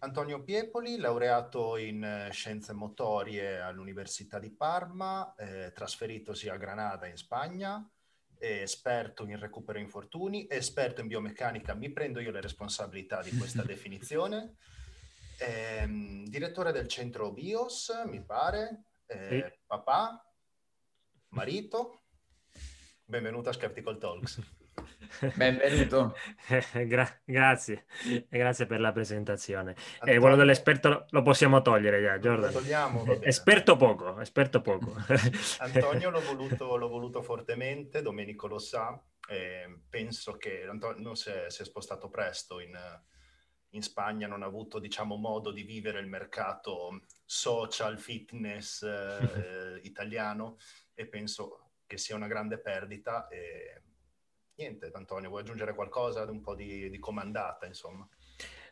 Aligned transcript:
Antonio 0.00 0.42
Piepoli, 0.42 0.96
laureato 0.96 1.76
in 1.76 2.04
eh, 2.04 2.28
scienze 2.30 2.72
motorie 2.72 3.58
all'Università 3.58 4.38
di 4.38 4.50
Parma, 4.50 5.34
eh, 5.34 5.72
trasferitosi 5.72 6.48
a 6.48 6.56
Granada 6.56 7.06
in 7.06 7.16
Spagna, 7.16 7.84
esperto 8.38 9.24
in 9.24 9.38
recupero 9.38 9.78
infortuni, 9.78 10.46
esperto 10.48 11.00
in 11.00 11.08
biomeccanica, 11.08 11.74
mi 11.74 11.90
prendo 11.90 12.20
io 12.20 12.30
le 12.30 12.40
responsabilità 12.40 13.22
di 13.22 13.36
questa 13.36 13.62
definizione, 13.64 14.54
eh, 15.40 16.24
direttore 16.26 16.70
del 16.70 16.86
centro 16.86 17.32
BIOS, 17.32 18.04
mi 18.06 18.22
pare, 18.22 18.84
eh, 19.06 19.28
sì. 19.28 19.58
papà, 19.66 20.24
marito, 21.30 22.02
benvenuto 23.04 23.48
a 23.48 23.52
Skeptical 23.52 23.98
Talks. 23.98 24.40
Benvenuto. 25.34 26.14
Gra- 26.86 27.20
grazie, 27.24 27.86
grazie 28.28 28.66
per 28.66 28.80
la 28.80 28.92
presentazione. 28.92 29.74
Antonio... 29.94 30.14
Eh, 30.14 30.18
quello 30.18 30.36
dell'esperto 30.36 30.88
lo, 30.88 31.06
lo 31.10 31.22
possiamo 31.22 31.62
togliere 31.62 32.00
già, 32.02 32.18
Jordan. 32.18 32.52
Lo 32.52 32.58
togliamo. 32.60 33.20
Esperto 33.22 33.76
poco, 33.76 34.20
esperto 34.20 34.60
poco. 34.60 34.94
Antonio 35.58 36.10
l'ho 36.10 36.20
voluto, 36.20 36.76
l'ho 36.76 36.88
voluto, 36.88 37.22
fortemente, 37.22 38.02
Domenico 38.02 38.46
lo 38.46 38.58
sa. 38.58 39.00
Eh, 39.28 39.80
penso 39.88 40.36
che 40.36 40.66
Antonio 40.66 41.14
si 41.14 41.30
è, 41.30 41.46
si 41.48 41.62
è 41.62 41.64
spostato 41.64 42.08
presto 42.08 42.60
in, 42.60 42.76
in, 43.70 43.82
Spagna, 43.82 44.26
non 44.26 44.42
ha 44.42 44.46
avuto 44.46 44.78
diciamo, 44.78 45.16
modo 45.16 45.50
di 45.50 45.62
vivere 45.62 46.00
il 46.00 46.06
mercato 46.06 47.02
social, 47.24 47.98
fitness 47.98 48.82
eh, 48.82 49.80
italiano 49.82 50.56
e 50.94 51.06
penso 51.06 51.72
che 51.86 51.98
sia 51.98 52.16
una 52.16 52.26
grande 52.26 52.58
perdita. 52.58 53.26
E 53.28 53.82
niente, 54.58 54.90
Antonio, 54.92 55.28
vuoi 55.28 55.42
aggiungere 55.42 55.74
qualcosa? 55.74 56.22
Un 56.24 56.40
po' 56.40 56.54
di, 56.54 56.90
di 56.90 56.98
comandata, 56.98 57.66
insomma. 57.66 58.06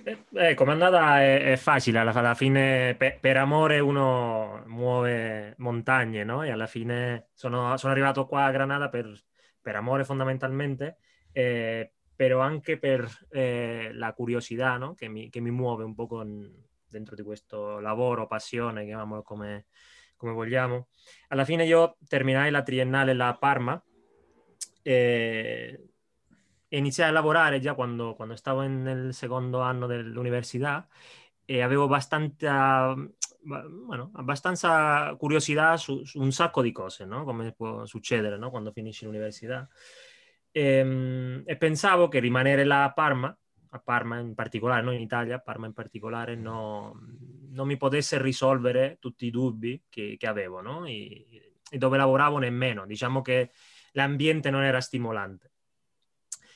Eh, 0.05 0.25
eh 0.35 0.55
comandata 0.55 1.21
è, 1.23 1.53
è, 1.53 1.57
facile, 1.57 2.01
alla, 2.01 2.13
alla 2.13 2.35
fine 2.35 2.95
per, 2.99 3.19
per, 3.19 3.37
amore 3.37 3.79
uno 3.79 4.63
muove 4.67 5.55
montagne, 5.59 6.25
no? 6.25 6.43
E 6.43 6.51
alla 6.51 6.67
fine 6.67 7.29
sono, 7.33 7.77
sono 7.77 7.93
arrivato 7.93 8.27
qua 8.27 8.45
a 8.45 8.51
Granada 8.51 8.89
per, 8.89 9.11
per 9.61 9.77
amore 9.77 10.05
fondamentalmente, 10.05 10.99
eh, 11.33 11.93
però 12.15 12.41
anche 12.41 12.79
per 12.79 13.09
eh, 13.31 13.91
la 13.93 14.13
curiosità 14.13 14.77
no? 14.77 14.95
che, 14.95 15.09
mi, 15.09 15.31
che, 15.31 15.41
mi, 15.41 15.51
muove 15.51 15.85
un 15.85 15.95
po' 15.95 16.07
con, 16.07 16.51
dentro 16.89 17.15
di 17.15 17.23
questo 17.23 17.79
lavoro, 17.79 18.27
passione, 18.27 18.85
chiamiamolo 18.85 19.23
come, 19.23 19.67
come 20.17 20.33
vogliamo. 20.33 20.89
Alla 21.29 21.45
fine 21.45 21.65
io 21.65 21.97
terminai 22.07 22.51
la 22.51 22.63
triennale 22.63 23.13
a 23.13 23.37
Parma, 23.37 23.83
e, 24.87 25.89
iniziai 26.69 27.09
a 27.09 27.13
lavorare 27.13 27.59
già 27.59 27.75
quando, 27.75 28.15
quando 28.15 28.37
stavo 28.37 28.63
in, 28.63 28.83
nel 28.83 29.15
secondo 29.15 29.61
anno 29.61 29.87
dell'università 29.87 30.87
e 31.45 31.61
avevo 31.61 31.85
abbastanza, 31.85 32.95
bueno, 33.43 34.11
abbastanza 34.15 35.13
curiosità 35.17 35.77
su, 35.77 36.05
su, 36.05 36.21
un 36.21 36.31
sacco 36.31 36.63
di 36.63 36.71
cose, 36.71 37.05
no? 37.05 37.25
come 37.25 37.53
può 37.53 37.85
succedere 37.85 38.39
no? 38.39 38.51
quando 38.51 38.71
finisci 38.71 39.05
l'università. 39.05 39.69
E, 40.53 40.63
ehm, 40.63 41.43
e, 41.45 41.57
pensavo 41.57 42.07
che 42.07 42.21
rimanere 42.21 42.63
là 42.63 42.85
a 42.85 42.93
Parma, 42.93 43.37
a 43.71 43.79
Parma 43.81 44.21
in 44.21 44.35
particolare, 44.35 44.83
non 44.83 44.95
in 44.95 45.01
Italia, 45.01 45.37
a 45.37 45.41
Parma 45.41 45.67
in 45.67 45.73
particolare, 45.73 46.37
no, 46.37 46.97
non 47.51 47.67
mi 47.67 47.77
potesse 47.77 48.23
risolvere 48.23 48.99
tutti 49.01 49.27
i 49.27 49.31
dubbi 49.31 49.83
che, 49.89 50.17
che 50.17 50.27
avevo 50.29 50.61
no? 50.61 50.85
e, 50.87 51.59
e 51.69 51.79
dove 51.79 51.97
lavoravo 51.97 52.39
nemmeno. 52.39 52.87
Diciamo 52.87 53.21
che 53.21 53.51
l'ambiente 53.97 54.51
non 54.51 54.63
era 54.63 54.81
stimolante. 54.81 55.53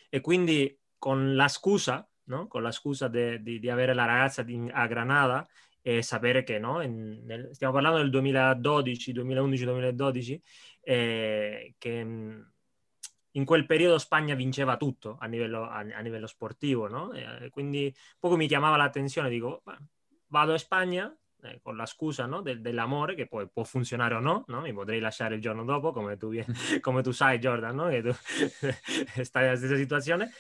E 0.08 0.20
quindi 0.20 0.78
con 0.98 1.34
la 1.34 1.48
scusa, 1.48 2.06
no? 2.24 2.47
con 2.47 2.62
la 2.62 2.70
scusa 2.70 3.08
di, 3.08 3.69
avere 3.69 3.94
la 3.94 4.05
ragazza 4.05 4.42
di, 4.42 4.69
a 4.70 4.86
Granada 4.86 5.47
e 5.80 6.02
sapere 6.02 6.42
che 6.42 6.58
no? 6.58 6.82
In, 6.82 7.22
nel, 7.24 7.50
stiamo 7.52 7.72
parlando 7.72 7.98
del 7.98 8.10
2012, 8.10 9.12
2011, 9.12 9.64
2012, 9.64 10.42
eh, 10.82 11.74
che 11.78 12.06
in 13.32 13.44
quel 13.44 13.65
periodo 13.65 13.98
Spagna 13.98 14.34
vinceva 14.34 14.76
tutto 14.76 15.16
a 15.19 15.26
livello, 15.26 15.65
a, 15.65 15.78
a 15.78 16.00
livello 16.00 16.26
sportivo, 16.26 16.88
no? 16.88 17.12
E 17.12 17.48
quindi 17.48 17.94
poco 18.19 18.36
mi 18.36 18.48
chiamava 18.48 18.76
l'attenzione, 18.76 19.31
dico, 19.31 19.62
vado 20.26 20.53
a 20.53 20.59
Spagna, 20.59 21.16
eh, 21.43 21.61
con 21.62 21.77
la 21.77 21.87
scusa 21.87 22.27
no? 22.27 22.41
De- 22.43 22.61
dell'amore, 22.61 23.15
che 23.15 23.27
poi 23.27 23.49
può 23.49 23.65
funzionare 23.65 24.15
o 24.15 24.21
no, 24.21 24.45
no? 24.49 24.61
mi 24.61 24.73
potrei 24.73 25.01
lasciare 25.01 25.34
il 25.34 25.41
giorno 25.41 25.65
dopo, 25.65 25.93
come 25.93 26.17
tu, 26.17 26.31
come 26.81 27.03
tu 27.03 27.11
sai 27.11 27.39
Jordan, 27.39 27.75
no? 27.75 27.89
che 27.89 28.03
tu 28.03 28.12
stai 29.23 29.45
nella 29.45 29.56
stessa 29.56 29.77
situazione, 29.77 30.31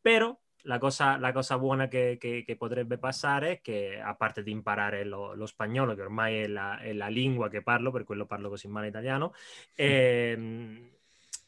però 0.00 0.36
la 0.66 0.78
cosa, 0.78 1.16
la 1.18 1.32
cosa 1.32 1.58
buona 1.58 1.88
che, 1.88 2.16
che, 2.18 2.42
che, 2.44 2.56
potrebbe 2.56 2.98
passare 2.98 3.52
è 3.52 3.60
che, 3.60 4.00
a 4.00 4.14
parte 4.14 4.42
di 4.42 4.50
imparare 4.50 5.04
lo, 5.04 5.34
lo 5.34 5.46
spagnolo, 5.46 5.94
che 5.94 6.02
ormai 6.02 6.40
è 6.40 6.46
la, 6.46 6.78
è 6.78 6.92
la, 6.92 7.08
lingua 7.08 7.48
che 7.48 7.62
parlo, 7.62 7.90
per 7.90 8.04
quello 8.04 8.26
parlo 8.26 8.48
così 8.48 8.68
male 8.68 8.88
italiano, 8.88 9.34
eh, 9.74 10.93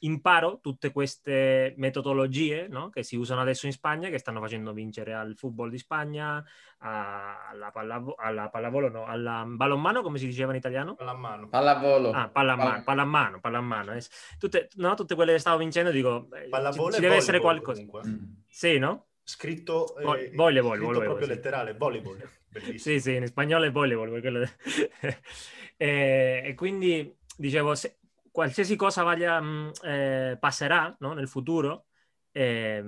imparo 0.01 0.59
tutte 0.61 0.93
queste 0.93 1.75
metodologie 1.77 2.69
no? 2.69 2.91
che 2.91 3.03
si 3.03 3.17
usano 3.17 3.41
adesso 3.41 3.67
in 3.67 3.73
Spagna, 3.73 4.09
che 4.09 4.19
stanno 4.19 4.41
facendo 4.41 4.73
vincere 4.73 5.15
al 5.15 5.35
football 5.37 5.71
di 5.71 5.79
Spagna, 5.79 6.45
alla, 6.79 7.71
pallavo- 7.73 8.15
alla 8.17 8.49
pallavolo, 8.49 8.89
no, 8.89 9.07
alla 9.07 9.45
ballonmano, 9.47 10.03
come 10.03 10.19
si 10.19 10.27
diceva 10.27 10.51
in 10.51 10.59
italiano? 10.59 10.95
Pallamano. 10.95 11.49
Pallavolo. 11.49 12.11
Ah, 12.11 12.29
pallamano, 12.29 12.83
pallamano, 12.83 13.41
pallamano. 13.41 13.93
Eh. 13.93 14.03
Tutte, 14.39 14.69
no, 14.77 14.95
tutte 14.95 15.15
quelle 15.15 15.33
che 15.33 15.39
stavo 15.39 15.59
vincendo, 15.59 15.91
dico, 15.91 16.29
eh, 16.33 16.49
Pallavolo 16.49 16.91
ci, 16.91 16.97
ci 16.97 17.01
deve 17.01 17.17
essere 17.17 17.41
qualcosa. 17.41 17.83
Mm. 18.07 18.17
Sì, 18.49 18.79
no? 18.79 19.07
Scritto, 19.23 19.97
eh, 19.97 20.31
voleibol, 20.35 20.77
scritto 20.79 21.01
proprio 21.01 21.27
sì. 21.27 21.33
letterale, 21.33 21.75
volleyball. 21.75 22.29
sì, 22.77 23.01
sì, 23.01 23.15
in 23.17 23.27
spagnolo 23.27 23.65
è 23.65 23.73
volleyball. 23.73 24.21
Quello... 24.21 24.45
e, 25.77 26.43
e 26.45 26.55
quindi 26.55 27.13
dicevo, 27.37 27.75
se, 27.75 27.99
qualsiasi 28.37 28.77
cosa 28.77 29.03
vaya, 29.03 29.41
mm, 29.41 29.69
eh, 29.83 30.37
passerà 30.39 30.95
no? 31.01 31.15
nel 31.15 31.27
futuro, 31.27 31.87
eh, 32.33 32.85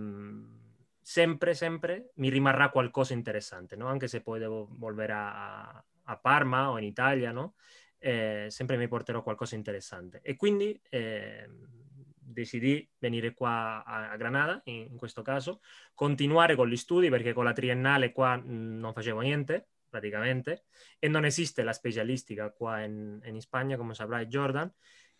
sempre, 1.00 1.54
sempre 1.54 2.10
mi 2.16 2.28
rimarrà 2.28 2.68
qualcosa 2.68 3.14
interessante, 3.14 3.74
no? 3.74 3.86
anche 3.86 4.08
se 4.08 4.20
poi 4.20 4.40
devo 4.40 4.68
volvere 4.72 5.14
a, 5.14 5.82
a 6.02 6.16
Parma 6.18 6.70
o 6.70 6.76
in 6.76 6.84
Italia, 6.84 7.32
no? 7.32 7.54
eh, 7.96 8.48
sempre 8.50 8.76
mi 8.76 8.88
porterò 8.88 9.22
qualcosa 9.22 9.54
interessante. 9.54 10.20
E 10.22 10.36
quindi 10.36 10.78
decidì 10.90 12.86
venire 12.98 13.32
qua 13.32 13.82
a, 13.86 14.10
a 14.10 14.16
Granada, 14.18 14.60
in, 14.64 14.88
in, 14.90 14.96
questo 14.98 15.22
caso, 15.22 15.60
continuare 15.94 16.56
con 16.56 16.68
gli 16.68 16.76
studi 16.76 17.08
perché 17.08 17.32
con 17.32 17.44
la 17.44 17.54
triennale 17.54 18.12
qua 18.12 18.36
mm, 18.36 18.78
non 18.78 18.92
facevo 18.92 19.20
niente 19.20 19.68
praticamente 19.88 20.64
e 20.98 21.08
non 21.08 21.24
esiste 21.24 21.62
la 21.62 21.72
specialistica 21.72 22.50
qua 22.50 22.82
in, 22.82 23.18
in 23.24 23.40
Spagna, 23.40 23.78
come 23.78 23.94
saprai 23.94 24.26
Jordan, 24.26 24.70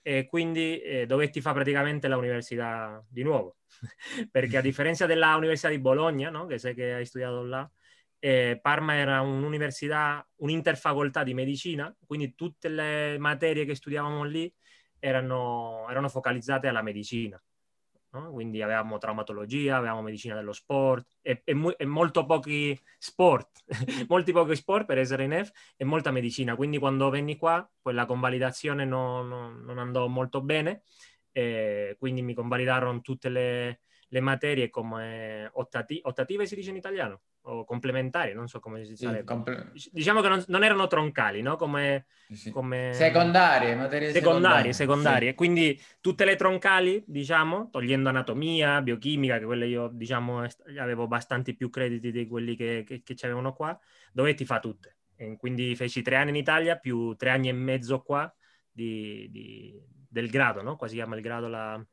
e 0.02 0.26
quindi 0.26 0.80
eh, 0.80 1.06
dovetti 1.06 1.40
fare 1.40 1.56
praticamente 1.56 2.08
l'università 2.08 3.04
di 3.08 3.22
nuovo, 3.22 3.56
perché 4.30 4.56
a 4.58 4.60
differenza 4.60 5.06
della 5.06 5.36
Università 5.36 5.68
di 5.68 5.78
Bologna, 5.78 6.30
no? 6.30 6.46
che 6.46 6.58
sai 6.58 6.74
che 6.74 6.94
hai 6.94 7.06
studiato 7.06 7.42
là, 7.42 7.70
eh, 8.18 8.58
Parma 8.60 8.94
era 8.94 9.20
un'università, 9.20 10.26
un'interfacoltà 10.36 11.22
di 11.22 11.34
medicina, 11.34 11.94
quindi 12.06 12.34
tutte 12.34 12.68
le 12.68 13.18
materie 13.18 13.64
che 13.64 13.74
studiavamo 13.74 14.24
lì 14.24 14.52
erano, 14.98 15.86
erano 15.88 16.08
focalizzate 16.08 16.68
alla 16.68 16.82
medicina. 16.82 17.40
No? 18.18 18.30
Quindi 18.32 18.62
avevamo 18.62 18.98
traumatologia, 18.98 19.76
avevamo 19.76 20.02
medicina 20.02 20.34
dello 20.34 20.52
sport 20.52 21.06
e, 21.22 21.42
e, 21.44 21.74
e 21.76 21.84
molto 21.86 22.24
pochi 22.26 22.78
sport, 22.98 23.64
molti 24.08 24.32
pochi 24.32 24.56
sport 24.56 24.86
per 24.86 24.98
essere 24.98 25.24
in 25.24 25.44
F 25.44 25.50
e 25.76 25.84
molta 25.84 26.10
medicina. 26.10 26.56
Quindi 26.56 26.78
quando 26.78 27.10
venni 27.10 27.36
qua, 27.36 27.68
poi 27.80 27.94
la 27.94 28.06
convalidazione 28.06 28.84
non, 28.84 29.28
non, 29.28 29.62
non 29.64 29.78
andò 29.78 30.06
molto 30.08 30.40
bene, 30.40 30.82
quindi 31.98 32.22
mi 32.22 32.34
convalidarono 32.34 33.00
tutte 33.00 33.28
le, 33.28 33.80
le 34.08 34.20
materie 34.20 34.70
come 34.70 35.48
ottati- 35.54 36.00
ottative 36.02 36.46
si 36.46 36.54
dice 36.54 36.70
in 36.70 36.76
italiano 36.76 37.20
o 37.42 37.64
complementari, 37.64 38.34
non 38.34 38.48
so 38.48 38.60
come 38.60 38.84
si 38.84 38.96
sarebbe. 38.96 39.18
Sì, 39.18 39.24
comple- 39.24 39.72
diciamo 39.92 40.20
che 40.20 40.28
non, 40.28 40.44
non, 40.48 40.64
erano 40.64 40.86
troncali, 40.86 41.40
no? 41.40 41.56
Come, 41.56 42.06
sì. 42.30 42.50
come... 42.50 42.90
secondarie, 42.92 43.74
materie 43.74 44.12
secondarie, 44.12 44.72
secondarie. 44.72 45.30
Sì. 45.30 45.34
Quindi 45.34 45.80
tutte 46.00 46.24
le 46.24 46.36
troncali, 46.36 47.02
diciamo, 47.06 47.68
togliendo 47.70 48.08
anatomia, 48.08 48.82
biochimica, 48.82 49.38
che 49.38 49.44
quelle 49.44 49.66
io, 49.66 49.88
diciamo, 49.92 50.46
avevo 50.78 51.06
bastanti 51.06 51.54
più 51.54 51.70
crediti 51.70 52.10
di 52.10 52.26
quelli 52.26 52.56
che, 52.56 52.84
che, 52.86 53.02
che 53.02 53.14
c'avevano 53.14 53.52
qua, 53.52 53.78
dovetti 54.12 54.44
fare 54.44 54.60
tutte. 54.60 54.96
E 55.16 55.36
quindi 55.36 55.74
feci 55.74 56.02
tre 56.02 56.16
anni 56.16 56.30
in 56.30 56.36
Italia 56.36 56.76
più 56.76 57.14
tre 57.14 57.30
anni 57.30 57.48
e 57.48 57.52
mezzo 57.52 58.02
qua 58.02 58.32
di, 58.70 59.28
di, 59.30 59.74
del 60.08 60.28
grado, 60.30 60.62
no? 60.62 60.76
Qua 60.76 60.86
si 60.86 60.94
chiama 60.94 61.16
il 61.16 61.22
grado 61.22 61.48
la, 61.48 61.84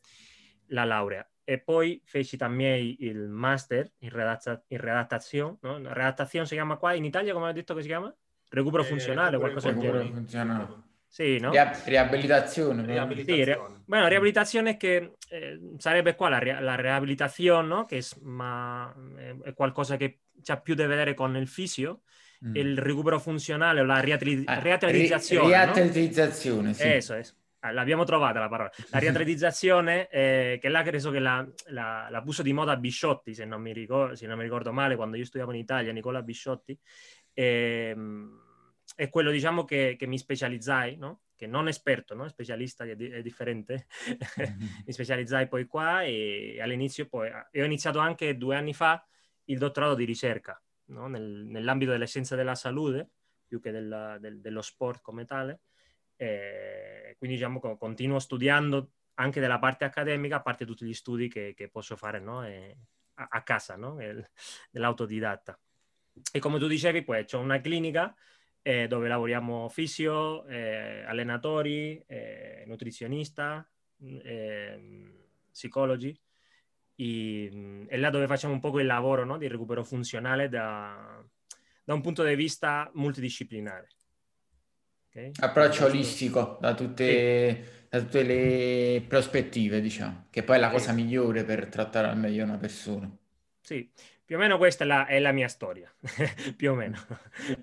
la 0.67 0.83
laurea 0.83 1.27
e 1.45 1.59
poi 1.59 2.01
feci 2.03 2.37
también 2.37 2.95
il 2.99 3.29
master 3.29 3.91
in, 3.99 4.09
redatta- 4.09 4.63
in 4.67 4.79
redattazione, 4.79 5.57
no? 5.61 5.79
Redattazione 5.93 6.47
si 6.47 6.55
chiama 6.55 6.75
qua, 6.75 6.93
in 6.93 7.05
Italia 7.05 7.33
come 7.33 7.49
ho 7.49 7.51
detto 7.51 7.75
che 7.75 7.81
si 7.81 7.87
chiama? 7.87 8.13
Recupero 8.49 8.81
eh, 8.83 8.85
funzionale, 8.87 9.37
qualcosa 9.37 9.71
del 9.71 9.79
genere. 9.79 10.05
Funzionale. 10.05 10.83
Sì, 11.07 11.37
no? 11.37 11.51
riabilitazione. 11.51 12.83
riabilitazione. 12.85 13.43
Sì, 13.43 13.49
re- 13.49 13.83
bueno, 13.85 14.07
riabilitazione 14.07 14.71
è 14.71 14.77
che 14.77 15.13
eh, 15.29 15.59
sarebbe 15.77 16.15
qua 16.15 16.29
la, 16.29 16.39
re- 16.39 16.59
la 16.59 16.75
riabilitazione, 16.75 17.67
no? 17.67 17.85
che 17.85 17.99
è, 17.99 18.01
ma, 18.23 18.93
è, 19.15 19.35
è 19.43 19.53
qualcosa 19.53 19.97
che 19.97 20.21
ha 20.47 20.57
più 20.59 20.73
da 20.73 20.87
vedere 20.87 21.13
con 21.13 21.37
il 21.37 21.47
fisio, 21.47 22.01
mm. 22.45 22.55
il 22.55 22.77
recupero 22.79 23.19
funzionale 23.19 23.81
o 23.81 23.83
la 23.85 23.99
riatri- 23.99 24.43
ah, 24.45 24.59
riatletizzazione. 24.59 25.45
Ri- 25.45 25.53
riatletizzazione, 25.53 26.67
no? 26.69 26.73
sì. 26.73 26.87
Eso, 26.87 27.13
eso. 27.13 27.35
Ah, 27.65 27.71
l'abbiamo 27.71 28.03
trovata 28.03 28.39
la 28.39 28.47
parola. 28.47 28.69
La 28.91 28.99
riatletizzazione, 28.99 30.07
eh, 30.09 30.59
che 30.61 30.69
là 30.69 30.83
credo 30.83 31.09
che 31.09 31.19
la, 31.19 31.47
la, 31.67 32.07
la, 32.11 32.21
puso 32.21 32.43
di 32.43 32.53
moda 32.53 32.77
Bisciotti, 32.77 33.33
se 33.33 33.43
non, 33.45 33.59
mi 33.61 33.73
ricordo, 33.73 34.15
se 34.15 34.27
non 34.27 34.37
mi 34.37 34.43
ricordo 34.43 34.71
male, 34.71 34.95
quando 34.95 35.17
io 35.17 35.25
studiavo 35.25 35.51
in 35.51 35.59
Italia, 35.59 35.91
Nicola 35.91 36.21
Bisciotti, 36.21 36.77
e, 37.33 37.91
ehm, 37.91 38.43
è 38.95 39.09
quello 39.09 39.31
diciamo 39.31 39.65
che, 39.65 39.95
che 39.97 40.05
mi 40.05 40.19
specializzai, 40.19 40.97
no? 40.97 41.21
che 41.35 41.47
non 41.47 41.67
esperto, 41.67 42.13
no? 42.13 42.27
specialista 42.27 42.85
che 42.85 42.91
è 42.91 43.21
differente, 43.23 43.87
mm-hmm. 44.09 44.57
mi 44.85 44.93
specializzai 44.93 45.47
poi 45.47 45.65
qua 45.65 46.03
e 46.03 46.59
all'inizio 46.61 47.07
poi 47.07 47.29
e 47.51 47.61
ho 47.61 47.65
iniziato 47.65 47.97
anche 47.97 48.37
due 48.37 48.55
anni 48.55 48.73
fa 48.73 49.03
il 49.45 49.57
dottorato 49.57 49.95
di 49.95 50.05
ricerca 50.05 50.61
no? 50.85 51.07
Nel, 51.07 51.43
nell'ambito 51.45 51.91
delle 51.91 52.07
scienze 52.07 52.37
della 52.37 52.55
salute 52.55 53.09
più 53.47 53.59
che 53.59 53.71
della, 53.71 54.17
del, 54.17 54.39
dello 54.39 54.61
sport 54.61 55.01
come 55.01 55.25
tale. 55.25 55.61
E 56.15 57.15
quindi 57.17 57.35
diciamo 57.35 57.59
continuo 57.77 58.19
studiando 58.19 58.91
anche 59.15 59.39
della 59.39 59.59
parte 59.59 59.85
accademica, 59.85 60.37
a 60.37 60.41
parte 60.41 60.65
tutti 60.65 60.85
gli 60.85 60.93
studi 60.93 61.27
che, 61.27 61.53
che 61.55 61.69
posso 61.69 61.95
fare 61.95 62.19
no? 62.19 62.45
e, 62.45 62.77
a, 63.15 63.27
a, 63.29 63.43
casa, 63.43 63.75
no? 63.75 63.97
dell'autodidatta. 64.71 65.59
E 66.31 66.39
come 66.39 66.59
tu 66.59 66.67
dicevi, 66.67 67.03
poi 67.03 67.25
c'è 67.25 67.37
una 67.37 67.59
clinica 67.59 68.13
eh, 68.61 68.87
dove 68.87 69.07
lavoriamo 69.07 69.69
fisio, 69.69 70.45
eh, 70.45 71.03
allenatori, 71.05 72.01
eh, 72.07 72.63
nutrizionista, 72.65 73.67
eh, 73.99 75.11
psicologi 75.51 76.17
e, 76.95 77.85
è 77.87 77.97
là 77.97 78.09
dove 78.09 78.27
facciamo 78.27 78.53
un 78.53 78.59
po' 78.59 78.71
quel 78.71 78.85
lavoro 78.85 79.25
no? 79.25 79.37
di 79.37 79.47
recupero 79.47 79.83
funzionale 79.83 80.49
da, 80.49 81.23
da, 81.83 81.93
un 81.93 82.01
punto 82.01 82.23
di 82.23 82.35
vista 82.35 82.89
multidisciplinare. 82.93 83.89
Okay? 85.15 85.31
Approccio 85.39 85.85
olistico 85.85 86.57
da 86.59 86.73
tutte, 86.73 87.63
sì. 87.63 87.87
da 87.87 88.01
tutte, 88.01 88.23
le 88.23 89.01
prospettive, 89.07 89.79
diciamo, 89.79 90.27
che 90.29 90.43
poi 90.43 90.57
è 90.57 90.59
la 90.59 90.69
cosa 90.69 90.89
sì. 90.89 90.95
migliore 90.95 91.45
per 91.45 91.67
trattare 91.67 92.07
al 92.07 92.17
meglio 92.17 92.43
una 92.43 92.57
persona. 92.57 93.09
Sì, 93.61 93.89
più 94.25 94.35
o 94.35 94.39
meno 94.39 94.57
questa 94.57 94.83
è 94.83 94.87
la, 94.87 95.05
è 95.05 95.17
la 95.19 95.31
mia 95.31 95.47
storia, 95.47 95.89
più 96.57 96.71
o 96.71 96.75
meno. 96.75 96.97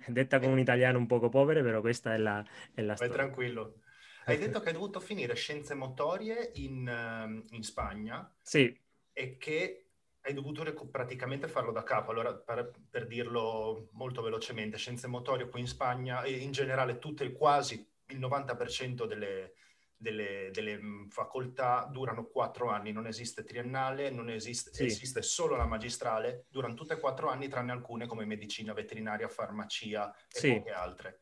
Detta 0.07 0.41
con 0.41 0.51
un 0.51 0.59
italiano 0.59 0.97
un 0.97 1.07
poco 1.07 1.29
povero, 1.29 1.63
però 1.63 1.83
questa 1.83 2.15
è 2.15 2.17
la, 2.17 2.43
è 2.73 2.81
la 2.81 2.95
Vai 2.95 2.97
storia. 2.97 3.15
tranquillo. 3.15 3.81
Hai 4.25 4.39
detto 4.39 4.61
che 4.61 4.69
hai 4.69 4.73
dovuto 4.73 4.99
finire 4.99 5.35
scienze 5.35 5.75
motorie 5.75 6.53
in, 6.55 6.89
ehm, 6.89 7.45
in 7.51 7.63
Spagna. 7.63 8.35
Sì 8.41 8.81
e 9.13 9.37
che 9.37 9.82
hai 10.23 10.35
dovuto 10.35 10.63
recu- 10.63 10.91
praticamente 10.91 11.49
farlo 11.49 11.73
da 11.73 11.83
capo. 11.83 12.11
Allora, 12.11 12.35
per, 12.35 12.71
per, 12.89 13.07
dirlo 13.07 13.89
molto 13.93 14.23
velocemente, 14.23 14.77
scienze 14.77 15.07
motorie 15.07 15.49
qui 15.49 15.61
in 15.61 15.67
Spagna 15.67 16.23
e 16.23 16.33
in 16.33 16.53
generale 16.53 16.99
tutte, 16.99 17.31
quasi 17.33 17.87
il 18.07 18.21
90% 18.21 19.05
delle, 19.05 19.55
delle, 19.97 20.51
delle 20.53 21.07
facoltà 21.09 21.89
durano 21.91 22.27
quattro 22.27 22.69
anni, 22.69 22.93
non 22.93 23.07
esiste 23.07 23.43
triennale, 23.43 24.11
non 24.11 24.31
esiste, 24.31 24.73
sì. 24.73 24.85
esiste 24.85 25.23
solo 25.23 25.57
la 25.57 25.67
magistrale, 25.67 26.47
durano 26.49 26.75
tutte 26.75 26.95
e 26.95 27.01
quattro 27.01 27.29
anni 27.29 27.49
tranne 27.49 27.73
alcune 27.73 28.07
come 28.07 28.25
medicina 28.25 28.73
veterinaria, 28.73 29.29
farmacia 29.29 30.13
e 30.29 30.39
sì. 30.39 30.53
poche 30.53 30.71
altre. 30.71 31.21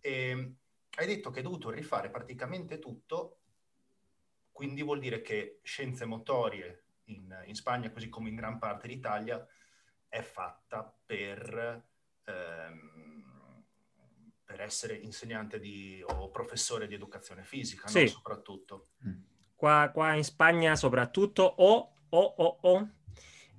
E, 0.00 0.54
hai 0.96 1.06
detto 1.06 1.30
che 1.30 1.38
hai 1.38 1.44
dovuto 1.44 1.70
rifare 1.70 2.10
praticamente 2.10 2.78
tutto, 2.78 3.36
quindi 4.50 4.82
vuol 4.82 4.98
dire 4.98 5.20
che 5.20 5.60
scienze 5.62 6.04
motorie 6.06 6.84
in, 7.14 7.42
in, 7.46 7.54
Spagna, 7.54 7.90
così 7.90 8.08
come 8.08 8.28
in 8.28 8.36
gran 8.36 8.58
parte 8.58 8.88
d'Italia, 8.88 9.44
è 10.08 10.20
fatta 10.22 10.92
per, 11.04 11.84
ehm, 12.24 13.64
per 14.44 14.60
essere 14.60 14.94
insegnante 14.94 15.58
di, 15.58 16.02
o 16.06 16.30
professore 16.30 16.86
di 16.86 16.94
educazione 16.94 17.44
fisica, 17.44 17.88
sì. 17.88 18.02
no? 18.02 18.08
soprattutto. 18.08 18.88
Mm. 19.06 19.22
Qua, 19.54 19.90
qua, 19.92 20.14
in 20.14 20.24
Spagna 20.24 20.74
soprattutto 20.74 21.42
o, 21.42 21.92
o, 22.08 22.18
o, 22.18 22.58
o 22.62 22.90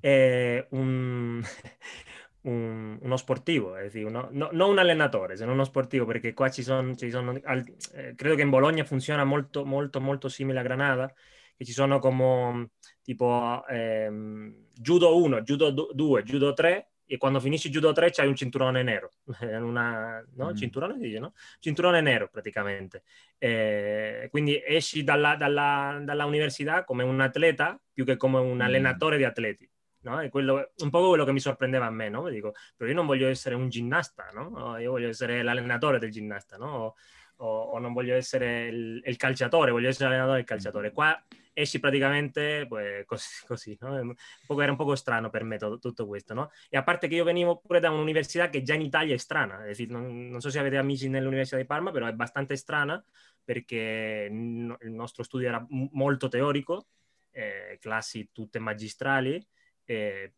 eh, 0.02 0.68
un, 0.72 1.42
un, 2.42 2.98
uno 3.02 3.18
sportivo, 3.18 3.76
è 3.76 3.90
dire, 3.90 4.06
uno, 4.06 4.28
no, 4.32 4.50
non 4.52 4.72
un 4.72 4.80
allenatore, 4.80 5.38
se 5.38 5.46
non 5.46 5.54
uno 5.54 5.64
sportivo, 5.64 6.06
perché 6.06 6.34
qua 6.34 6.50
ci 6.50 6.64
sono, 6.64 6.96
ci 6.96 7.10
sono 7.10 7.34
eh, 7.34 8.14
credo 8.16 8.36
che 8.36 8.42
in 8.42 8.50
Bologna 8.50 8.84
funziona 8.84 9.24
molto, 9.24 9.64
molto, 9.64 10.02
molto 10.02 10.28
simile 10.28 10.60
a 10.60 10.64
Granada, 10.64 11.14
che 11.56 11.64
ci 11.64 11.72
sono 11.72 12.00
come 12.00 12.72
tipo 13.02 13.66
ehm, 13.68 14.68
judo 14.74 15.18
1, 15.18 15.42
judo 15.42 15.70
2, 15.94 16.24
judo 16.24 16.54
3 16.54 16.92
e 17.12 17.18
quando 17.18 17.42
finisci 17.42 17.70
judo 17.70 17.92
3 17.92 18.10
c'hai 18.10 18.28
un 18.28 18.36
cinturone 18.38 18.84
nero, 18.84 19.12
una, 19.42 20.26
no? 20.36 20.52
Mm. 20.52 20.56
cinturone 20.56 20.98
dice, 20.98 21.20
no? 21.20 21.34
Cinturone 21.60 22.00
nero 22.00 22.30
praticamente. 22.32 23.04
Eh, 23.38 24.30
quindi 24.32 24.62
esci 24.66 25.04
dalla, 25.04 25.36
dalla, 25.36 26.00
dalla, 26.02 26.24
università 26.24 26.86
come 26.86 27.04
un 27.04 27.20
atleta 27.20 27.78
più 27.92 28.06
che 28.06 28.16
come 28.16 28.40
un 28.40 28.56
mm. 28.56 28.62
allenatore 28.62 29.18
di 29.18 29.26
atleti. 29.26 29.70
No? 30.04 30.22
È 30.22 30.30
quello, 30.30 30.72
un 30.78 30.90
po' 30.90 31.10
quello 31.10 31.26
che 31.26 31.34
mi 31.34 31.42
sorprendeva 31.42 31.86
a 31.86 31.92
me, 31.92 32.08
no? 32.08 32.30
Dico, 32.30 32.54
però 32.78 32.90
io 32.90 32.96
non 32.96 33.06
voglio 33.06 33.28
essere 33.28 33.56
un 33.56 33.68
ginnasta, 33.68 34.30
no? 34.34 34.78
Io 34.78 34.92
voglio 34.92 35.10
essere 35.10 35.44
l'allenatore 35.44 36.00
del 36.00 36.12
ginnasta, 36.12 36.56
no? 36.56 36.96
O, 37.44 37.62
o, 37.62 37.80
non 37.80 37.94
voglio 37.94 38.16
essere 38.16 38.68
il, 38.68 39.02
il 39.04 39.18
calciatore, 39.18 39.72
voglio 39.72 39.90
essere 39.90 40.06
l'allenatore 40.06 40.38
del 40.38 40.46
calciatore. 40.46 40.90
Mm. 40.90 40.94
Qua 40.94 41.24
esci 41.54 41.80
praticamente 41.80 42.66
pues, 42.68 43.04
così, 43.06 43.46
così 43.46 43.78
no? 43.82 44.00
un 44.48 44.62
era 44.62 44.72
un 44.72 44.78
po' 44.78 44.96
strano 44.96 45.30
per 45.30 45.44
me 45.44 45.58
tutto, 45.58 45.80
tutto 45.80 46.06
questo, 46.08 46.34
no? 46.34 46.52
E 46.70 46.78
a 46.78 46.84
parte 46.84 47.08
che 47.08 47.16
io 47.16 47.24
venivo 47.24 47.58
pure 47.58 47.80
da 47.80 47.90
un'università 47.90 48.50
che 48.50 48.62
già 48.62 48.74
in 48.74 48.82
Italia 48.82 49.16
è 49.16 49.18
strana, 49.18 49.66
dire, 49.66 49.92
non, 49.92 50.30
non, 50.30 50.40
so 50.40 50.50
se 50.50 50.60
avete 50.60 50.78
amici 50.78 51.10
nell'Università 51.10 51.58
di 51.58 51.66
Parma, 51.66 51.92
però 51.92 52.06
è 52.06 52.10
abbastanza 52.10 52.56
strana 52.56 53.04
perché 53.44 54.28
il 54.30 54.92
nostro 54.92 55.24
studio 55.24 55.48
era 55.48 55.66
molto 55.70 56.28
teorico, 56.28 56.88
eh, 57.32 57.78
classi 57.82 58.30
tutte 58.32 58.60
magistrali, 58.60 59.44
eh, 59.86 60.34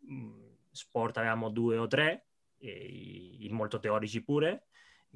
sport 0.71 1.17
avevamo 1.17 1.49
due 1.49 1.77
o 1.77 1.87
tre, 1.87 2.25
eh, 2.59 3.47
molto 3.51 3.79
teorici 3.79 4.23
pure, 4.23 4.67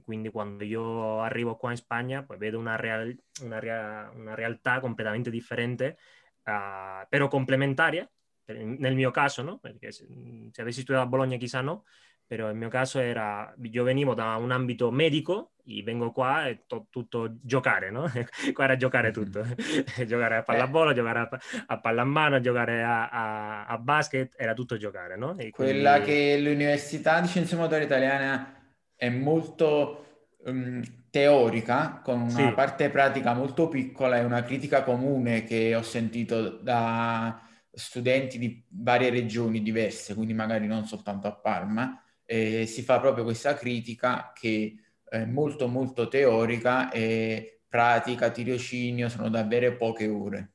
quindi 0.04 0.30
quando 0.30 0.64
io 0.64 1.22
arrivo 1.22 1.56
qua 1.56 1.72
in 1.72 1.78
Spagna 1.78 2.24
poi 2.24 2.38
vedo 2.38 2.58
una, 2.60 2.76
real, 2.76 3.16
una, 3.42 3.60
rea, 3.60 4.12
una 4.14 4.36
realtà 4.36 4.80
completamente 4.80 5.30
differente, 5.30 5.98
uh, 6.44 7.06
però 7.10 7.28
complementaria, 7.28 8.10
nel 8.46 8.96
mio 8.96 9.12
caso, 9.12 9.42
no? 9.42 9.58
Perché 9.60 9.92
se, 9.92 10.08
se, 10.52 10.62
avessi 10.62 10.82
studiato 10.82 11.06
a 11.06 11.10
Bologna 11.10 11.38
chissà 11.38 11.62
no, 11.62 11.84
però 12.26 12.48
nel 12.48 12.56
mio 12.56 12.70
caso 12.70 13.00
era, 13.00 13.54
io 13.62 13.84
venivo 13.84 14.14
da 14.14 14.36
un 14.36 14.52
ambito 14.52 14.92
medico 14.92 15.54
e 15.66 15.84
vengo 15.84 16.12
qua 16.12 16.48
e 16.48 16.64
to, 16.66 16.88
tutto 16.90 17.38
giocare, 17.42 17.90
no? 17.90 18.10
qua 18.54 18.64
era 18.64 18.76
giocare 18.76 19.12
tutto, 19.12 19.46
giocare 20.06 20.38
a 20.38 20.44
pallavolo, 20.44 20.92
eh. 20.92 20.94
giocare 20.94 21.20
a, 21.20 21.30
a 21.68 21.80
pallamano, 21.80 22.40
giocare 22.40 22.84
a, 22.84 23.10
a, 23.10 23.66
a, 23.66 23.78
basket, 23.78 24.34
era 24.38 24.54
tutto 24.54 24.78
giocare, 24.78 25.18
no? 25.18 25.38
E 25.38 25.50
Quella 25.50 26.02
che 26.02 26.38
l'Università 26.40 27.20
di 27.20 27.28
Scienze 27.28 27.56
Motorie 27.56 27.86
Italiana 27.86 28.57
è 28.98 29.10
molto 29.10 30.34
um, 30.46 30.84
teorica, 31.10 32.02
con 32.04 32.20
una 32.20 32.30
sì. 32.30 32.52
parte 32.54 32.90
pratica 32.90 33.34
molto 33.34 33.70
piccola 33.70 34.18
e 34.18 34.24
una 34.24 34.44
critica 34.44 34.84
comune 34.84 35.44
che 35.44 35.74
ho 35.76 35.84
sentito 35.84 36.50
da 36.50 37.42
studenti 37.72 38.38
di 38.40 38.64
varie 38.70 39.10
regioni 39.10 39.62
diverse, 39.62 40.16
quindi 40.16 40.34
magari 40.34 40.68
non 40.68 40.86
soltanto 40.86 41.28
a 41.28 41.34
Parma, 41.34 42.02
eh, 42.26 42.66
si 42.66 42.82
fa 42.82 43.00
proprio 43.00 43.24
questa 43.24 43.54
critica 43.54 44.34
che 44.34 44.76
è 45.08 45.24
molto 45.26 45.68
molto 45.68 46.08
teorica 46.08 46.92
e 46.92 47.62
pratica, 47.68 48.32
tirocinio, 48.32 49.10
sono 49.10 49.30
davvero 49.30 49.76
poche 49.78 50.08
ore. 50.08 50.52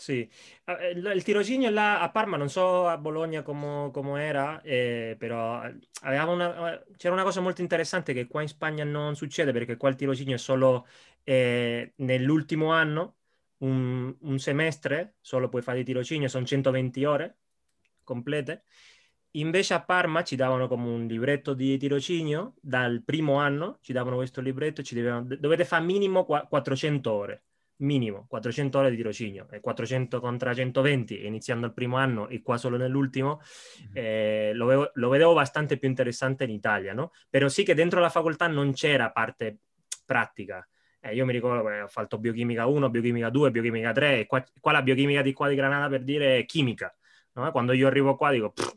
Sì, 0.00 0.26
eh, 0.64 0.90
il, 0.92 1.12
il 1.14 1.22
tirocinio 1.22 1.68
là 1.68 2.00
a 2.00 2.10
Parma, 2.10 2.38
non 2.38 2.48
so 2.48 2.86
a 2.88 2.96
Bologna 2.96 3.42
come 3.42 4.24
era, 4.24 4.62
eh, 4.62 5.14
però 5.18 5.60
una, 6.02 6.82
c'era 6.96 7.12
una 7.12 7.22
cosa 7.22 7.40
molto 7.42 7.60
interessante 7.60 8.14
che 8.14 8.26
qua 8.26 8.40
in 8.40 8.48
Spagna 8.48 8.82
non 8.82 9.14
succede 9.14 9.52
perché 9.52 9.76
qua 9.76 9.90
il 9.90 9.96
tirocinio 9.96 10.36
è 10.36 10.38
solo 10.38 10.86
eh, 11.22 11.92
nell'ultimo 11.96 12.70
anno, 12.72 13.16
un, 13.58 14.16
un, 14.20 14.38
semestre, 14.38 15.16
solo 15.20 15.50
puoi 15.50 15.60
fare 15.60 15.78
di 15.78 15.84
tirocinio, 15.84 16.28
sono 16.28 16.46
120 16.46 17.04
ore 17.04 17.36
complete. 18.02 18.64
Invece 19.32 19.74
a 19.74 19.82
Parma 19.84 20.24
ci 20.24 20.34
davano 20.34 20.66
come 20.66 20.88
un 20.88 21.06
libretto 21.06 21.52
di 21.52 21.76
tirocinio, 21.76 22.54
dal 22.60 23.02
primo 23.04 23.34
anno 23.34 23.78
ci 23.82 23.92
davano 23.92 24.16
questo 24.16 24.40
libretto, 24.40 24.82
ci 24.82 24.94
dovevano, 24.94 25.24
dovete 25.38 25.64
fare 25.66 25.84
minimo 25.84 26.24
400 26.24 27.12
ore 27.12 27.42
minimo 27.80 28.26
400 28.28 28.78
ore 28.78 28.90
di 28.90 28.96
tirocinio, 28.96 29.46
e 29.50 29.60
400 29.60 30.20
contro 30.20 30.54
120 30.54 31.26
iniziando 31.26 31.66
il 31.66 31.72
primo 31.72 31.96
anno 31.96 32.28
e 32.28 32.42
qua 32.42 32.56
solo 32.56 32.76
nell'ultimo, 32.76 33.40
mm-hmm. 33.82 33.92
eh, 33.92 34.50
lo, 34.54 34.66
vedo, 34.66 34.90
lo, 34.94 35.08
vedevo 35.08 35.34
bastante 35.34 35.76
più 35.76 35.88
interessante 35.88 36.44
in 36.44 36.50
Italia, 36.50 36.92
no? 36.92 37.12
Però 37.28 37.48
sì 37.48 37.62
che 37.62 37.74
dentro 37.74 38.00
la 38.00 38.10
facoltà 38.10 38.46
non 38.46 38.72
c'era 38.72 39.10
parte 39.10 39.58
pratica. 40.04 40.66
Eh, 41.00 41.14
io 41.14 41.24
mi 41.24 41.32
ricordo 41.32 41.66
che 41.68 41.80
ho 41.80 41.88
fatto 41.88 42.18
biochimica 42.18 42.66
1, 42.66 42.90
biochimica 42.90 43.30
2, 43.30 43.50
biochimica 43.50 43.92
3, 43.92 44.20
e 44.20 44.26
qua, 44.26 44.44
qua 44.60 44.72
la 44.72 44.82
biochimica 44.82 45.22
di 45.22 45.32
qua 45.32 45.48
di 45.48 45.54
Granada 45.54 45.88
per 45.88 46.02
dire 46.02 46.38
è 46.38 46.44
chimica. 46.44 46.94
No? 47.32 47.50
Quando 47.52 47.72
io 47.72 47.86
arrivo 47.86 48.16
qua 48.16 48.30
dico, 48.30 48.50
pff, 48.50 48.74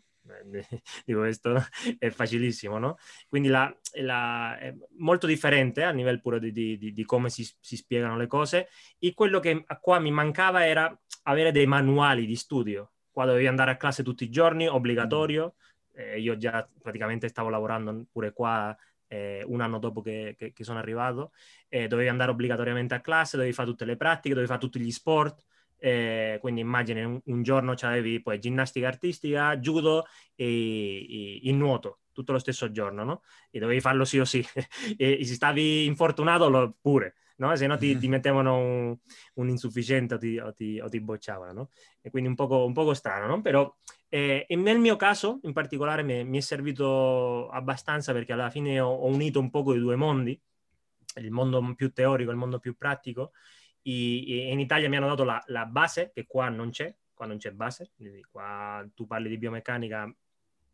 di 1.05 1.13
questo 1.13 1.55
è 1.97 2.09
facilissimo, 2.09 2.77
no? 2.77 2.97
Quindi 3.27 3.49
la, 3.49 3.73
la, 4.01 4.57
è 4.57 4.73
molto 4.97 5.27
differente 5.27 5.83
a 5.83 5.91
livello 5.91 6.19
pure 6.19 6.39
di, 6.39 6.51
di, 6.51 6.93
di 6.93 7.05
come 7.05 7.29
si, 7.29 7.49
si, 7.59 7.75
spiegano 7.75 8.17
le 8.17 8.27
cose 8.27 8.67
e 8.99 9.13
quello 9.13 9.39
che 9.39 9.65
qua 9.79 9.99
mi 9.99 10.11
mancava 10.11 10.65
era 10.65 10.95
avere 11.23 11.51
dei 11.51 11.65
manuali 11.65 12.25
di 12.25 12.35
studio. 12.35 12.91
Qua 13.11 13.25
dovevi 13.25 13.47
andare 13.47 13.71
a 13.71 13.77
classe 13.77 14.03
tutti 14.03 14.23
i 14.23 14.29
giorni, 14.29 14.67
obbligatorio. 14.67 15.55
Eh, 15.93 16.19
io 16.19 16.35
già 16.37 16.67
praticamente 16.81 17.27
stavo 17.27 17.49
lavorando 17.49 18.05
pure 18.11 18.33
qua 18.33 18.75
eh, 19.07 19.43
un 19.45 19.61
anno 19.61 19.77
dopo 19.77 20.01
che, 20.01 20.35
che, 20.37 20.51
che 20.51 20.63
sono 20.63 20.79
arrivato. 20.79 21.31
Eh, 21.69 21.87
dovevi 21.87 22.09
andare 22.09 22.31
obbligatoriamente 22.31 22.95
a 22.95 23.01
classe, 23.01 23.37
dovevi 23.37 23.53
fare 23.53 23.69
tutte 23.69 23.85
le 23.85 23.95
pratiche, 23.95 24.29
dovevi 24.29 24.47
fare 24.47 24.59
tutti 24.59 24.79
gli 24.79 24.91
sport 24.91 25.45
eh, 25.83 26.37
quindi 26.39 26.61
immagini 26.61 27.03
un, 27.03 27.19
un 27.25 27.43
giorno 27.43 27.73
c'avevi 27.75 28.21
poi 28.21 28.39
ginnastica 28.39 28.87
artistica, 28.87 29.57
judo 29.57 30.05
e, 30.33 30.45
e, 30.45 31.39
il 31.43 31.55
nuoto, 31.55 31.99
tutto 32.13 32.31
lo 32.31 32.39
stesso 32.39 32.71
giorno, 32.71 33.03
no? 33.03 33.21
E 33.51 33.59
dovevi 33.59 33.81
farlo 33.81 34.05
sì 34.05 34.17
o 34.17 34.23
sì. 34.23 34.41
e, 34.95 35.25
se 35.25 35.33
stavi 35.33 35.83
infortunato 35.85 36.47
lo, 36.47 36.77
pure, 36.79 37.15
no? 37.37 37.53
Se 37.57 37.67
no 37.67 37.75
ti, 37.75 37.97
ti 37.97 38.07
mettevano 38.07 38.57
un, 38.57 38.97
un 39.33 39.49
insufficiente 39.49 40.13
o 40.13 40.17
ti, 40.17 40.37
o, 40.37 40.53
ti, 40.53 40.79
o 40.79 40.87
ti, 40.87 41.01
bocciavano, 41.01 41.51
no? 41.51 41.69
E 41.99 42.09
quindi 42.09 42.29
un 42.29 42.35
poco, 42.35 42.63
un 42.63 42.71
poco 42.71 42.93
strano, 42.93 43.27
no? 43.27 43.41
Però 43.41 43.75
eh, 44.07 44.45
nel 44.51 44.79
mio 44.79 44.95
caso 44.95 45.41
in 45.43 45.51
particolare 45.51 46.01
mi, 46.01 46.23
mi, 46.23 46.37
è 46.37 46.41
servito 46.41 47.49
abbastanza 47.49 48.13
perché 48.13 48.31
alla 48.31 48.49
fine 48.49 48.79
ho, 48.79 48.89
ho 48.89 49.07
unito 49.07 49.41
un 49.41 49.49
poco 49.49 49.73
i 49.73 49.79
due 49.79 49.97
mondi, 49.97 50.39
il 51.15 51.31
mondo 51.31 51.73
più 51.75 51.91
teorico 51.91 52.29
e 52.29 52.33
il 52.33 52.39
mondo 52.39 52.59
più 52.59 52.77
pratico, 52.77 53.33
e, 53.83 54.51
in 54.51 54.59
Italia 54.59 54.89
mi 54.89 54.95
hanno 54.95 55.07
dato 55.07 55.23
la, 55.23 55.41
la, 55.47 55.65
base, 55.65 56.11
che 56.13 56.25
qua 56.25 56.49
non 56.49 56.69
c'è, 56.69 56.93
qua 57.13 57.25
non 57.25 57.37
c'è 57.37 57.51
base, 57.51 57.91
qua 58.31 58.87
tu 58.93 59.05
parli 59.05 59.29
di 59.29 59.37
biomeccanica, 59.37 60.13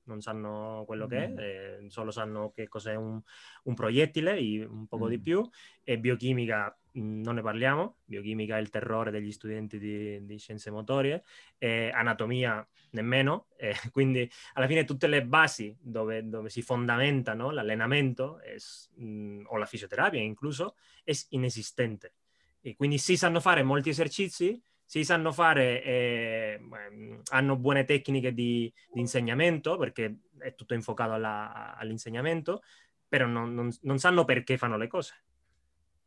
non 0.09 0.21
sanno 0.21 0.83
quello 0.85 1.05
che 1.07 1.23
è, 1.23 1.27
mm. 1.27 1.37
eh, 1.37 1.85
solo 1.89 2.11
sanno 2.11 2.51
che 2.51 2.67
cos'è 2.67 2.95
un, 2.95 3.21
un 3.63 3.73
proiettile, 3.73 4.65
un 4.65 4.87
poco 4.87 5.05
mm. 5.05 5.09
di 5.09 5.19
più, 5.19 5.47
e 5.83 5.99
biochimica 5.99 6.75
mm, 6.97 7.21
non 7.21 7.35
ne 7.35 7.41
parliamo, 7.41 7.97
biochimica 8.05 8.57
è 8.57 8.59
il 8.59 8.69
terrore 8.69 9.11
degli 9.11 9.31
studenti 9.31 9.77
di, 9.77 10.25
di 10.25 10.37
scienze 10.37 10.71
motorie, 10.71 11.23
e 11.57 11.91
anatomia 11.93 12.67
nemmeno, 12.91 13.47
eh, 13.57 13.73
quindi 13.91 14.29
alla 14.53 14.67
fine 14.67 14.83
tutte 14.83 15.07
le 15.07 15.23
basi 15.23 15.75
dove, 15.79 16.27
dove 16.27 16.49
si 16.49 16.61
fondamenta 16.61 17.33
no, 17.33 17.51
l'allenamento 17.51 18.39
è, 18.39 18.55
mh, 18.95 19.43
o 19.45 19.57
la 19.57 19.65
fisioterapia 19.65 20.19
incluso 20.19 20.75
è 21.03 21.13
inesistente. 21.29 22.13
E 22.61 22.75
quindi 22.75 22.97
si 22.97 23.15
sanno 23.15 23.39
fare 23.39 23.63
molti 23.63 23.89
esercizi, 23.89 24.61
si 24.85 25.03
sanno 25.03 25.31
fare, 25.31 25.83
eh, 25.83 26.59
hanno 27.29 27.55
buone 27.57 27.85
tecniche 27.85 28.33
di, 28.33 28.71
di, 28.91 28.99
insegnamento 28.99 29.77
perché 29.77 30.15
è 30.39 30.55
tutto 30.55 30.73
infocato 30.73 31.13
alla, 31.13 31.75
all'insegnamento, 31.77 32.63
però 33.07 33.27
non, 33.27 33.53
non, 33.53 33.69
non, 33.81 33.99
sanno 33.99 34.25
perché 34.25 34.57
fanno 34.57 34.77
le 34.77 34.87
cose. 34.87 35.13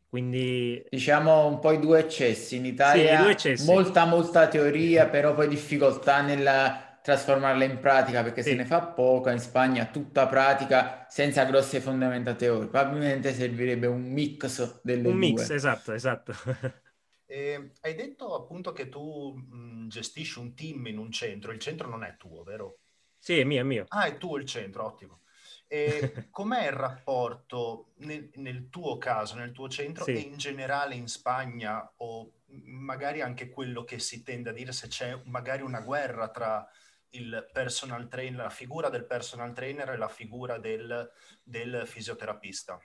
Quindi... 0.08 0.84
Diciamo 0.90 1.46
un 1.46 1.58
po' 1.58 1.72
i 1.72 1.78
due 1.78 2.00
eccessi. 2.00 2.56
In 2.56 2.66
Italia 2.66 3.22
sì, 3.22 3.30
eccessi. 3.30 3.64
molta, 3.64 4.04
molta 4.04 4.48
teoria, 4.48 5.06
però 5.06 5.32
poi 5.32 5.48
difficoltà 5.48 6.20
nella 6.20 6.91
trasformarla 7.02 7.64
in 7.64 7.80
pratica 7.80 8.22
perché 8.22 8.42
sì. 8.42 8.50
se 8.50 8.56
ne 8.56 8.64
fa 8.64 8.80
poca, 8.80 9.32
in 9.32 9.40
Spagna 9.40 9.86
tutta 9.86 10.26
pratica 10.26 11.06
senza 11.08 11.44
grosse 11.44 11.80
fondamenta 11.80 12.34
teoriche. 12.34 12.70
Probabilmente 12.70 13.34
servirebbe 13.34 13.86
un 13.86 14.02
mix 14.02 14.80
delle 14.82 14.98
un 14.98 15.02
due. 15.04 15.12
Un 15.12 15.18
mix, 15.18 15.50
esatto, 15.50 15.92
esatto. 15.92 16.32
E 17.26 17.72
hai 17.80 17.94
detto 17.94 18.34
appunto 18.34 18.72
che 18.72 18.88
tu 18.90 19.32
mh, 19.34 19.88
gestisci 19.88 20.38
un 20.38 20.54
team 20.54 20.86
in 20.86 20.98
un 20.98 21.10
centro, 21.10 21.50
il 21.50 21.58
centro 21.58 21.88
non 21.88 22.04
è 22.04 22.16
tuo, 22.18 22.42
vero? 22.42 22.80
Sì, 23.18 23.38
è 23.38 23.44
mio, 23.44 23.60
è 23.60 23.64
mio. 23.64 23.84
Ah, 23.88 24.04
è 24.04 24.18
tuo 24.18 24.36
il 24.36 24.44
centro, 24.44 24.84
ottimo. 24.84 25.20
E 25.66 26.28
com'è 26.30 26.66
il 26.66 26.72
rapporto 26.72 27.92
nel, 27.98 28.28
nel, 28.34 28.68
tuo 28.68 28.98
caso, 28.98 29.36
nel 29.36 29.52
tuo 29.52 29.68
centro 29.68 30.04
sì. 30.04 30.12
e 30.12 30.18
in 30.18 30.36
generale 30.36 30.94
in 30.94 31.08
Spagna 31.08 31.90
o 31.96 32.32
magari 32.64 33.22
anche 33.22 33.48
quello 33.48 33.82
che 33.84 33.98
si 33.98 34.22
tende 34.22 34.50
a 34.50 34.52
dire 34.52 34.72
se 34.72 34.88
c'è 34.88 35.18
magari 35.24 35.62
una 35.62 35.80
guerra 35.80 36.28
tra 36.28 36.68
il 37.12 37.48
personal 37.52 38.08
trainer, 38.08 38.42
la 38.42 38.50
figura 38.50 38.88
del 38.88 39.04
personal 39.04 39.52
trainer 39.52 39.90
e 39.90 39.96
la 39.96 40.08
figura 40.08 40.58
del, 40.58 41.10
del 41.42 41.82
fisioterapista. 41.86 42.78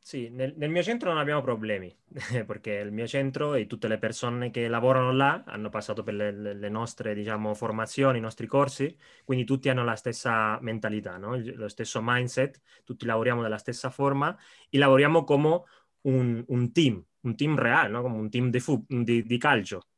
Sì, 0.00 0.30
nel, 0.30 0.54
nel, 0.56 0.70
mio 0.70 0.82
centro 0.82 1.10
non 1.10 1.18
abbiamo 1.18 1.42
problemi, 1.42 1.94
perché 2.46 2.72
il 2.76 2.92
mio 2.92 3.06
centro 3.06 3.52
e 3.52 3.66
tutte 3.66 3.88
le 3.88 3.98
persone 3.98 4.50
che 4.50 4.66
lavorano 4.66 5.12
là 5.12 5.42
hanno 5.44 5.68
passato 5.68 6.02
per 6.02 6.14
le, 6.14 6.54
le 6.54 6.68
nostre, 6.70 7.14
diciamo, 7.14 7.52
formazioni, 7.52 8.16
i 8.16 8.22
nostri 8.22 8.46
corsi, 8.46 8.96
quindi 9.24 9.44
tutti 9.44 9.68
hanno 9.68 9.84
la 9.84 9.96
stessa 9.96 10.58
mentalità, 10.62 11.18
no? 11.18 11.36
lo 11.36 11.68
stesso 11.68 12.00
mindset, 12.02 12.60
tutti 12.84 13.04
lavoriamo 13.04 13.42
della 13.42 13.58
stessa 13.58 13.90
forma 13.90 14.34
e 14.70 14.78
lavoriamo 14.78 15.24
come 15.24 15.62
un, 16.02 16.42
un 16.46 16.72
team, 16.72 17.04
un 17.22 17.34
team 17.34 17.56
reale, 17.56 17.88
no? 17.88 18.02
come 18.02 18.16
un 18.16 18.30
team 18.30 18.50
di, 18.50 18.60
fu- 18.60 18.84
di, 18.86 19.22
di 19.22 19.38
calcio. 19.38 19.88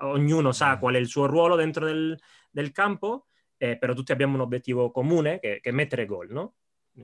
ognuno 0.00 0.52
sa 0.52 0.76
mm. 0.76 0.78
qual 0.78 0.94
è 0.94 0.98
il 0.98 1.06
suo 1.06 1.26
ruolo 1.26 1.56
dentro 1.56 1.84
del, 1.84 2.18
del 2.50 2.72
campo, 2.72 3.26
eh, 3.56 3.76
però 3.78 3.94
tutti 3.94 4.12
abbiamo 4.12 4.34
un 4.34 4.40
obiettivo 4.40 4.90
comune 4.90 5.38
che, 5.38 5.60
che 5.60 5.70
è 5.70 5.72
mettere 5.72 6.06
gol, 6.06 6.30
no? 6.30 6.54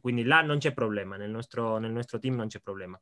Quindi 0.01 0.25
là 0.25 0.43
non 0.43 0.59
c'è 0.59 0.73
problema, 0.73 1.17
nel 1.17 1.31
nostro, 1.31 1.79
nel 1.79 1.93
nostro, 1.93 2.19
team 2.19 2.35
non 2.35 2.49
c'è 2.49 2.61
problema. 2.61 3.01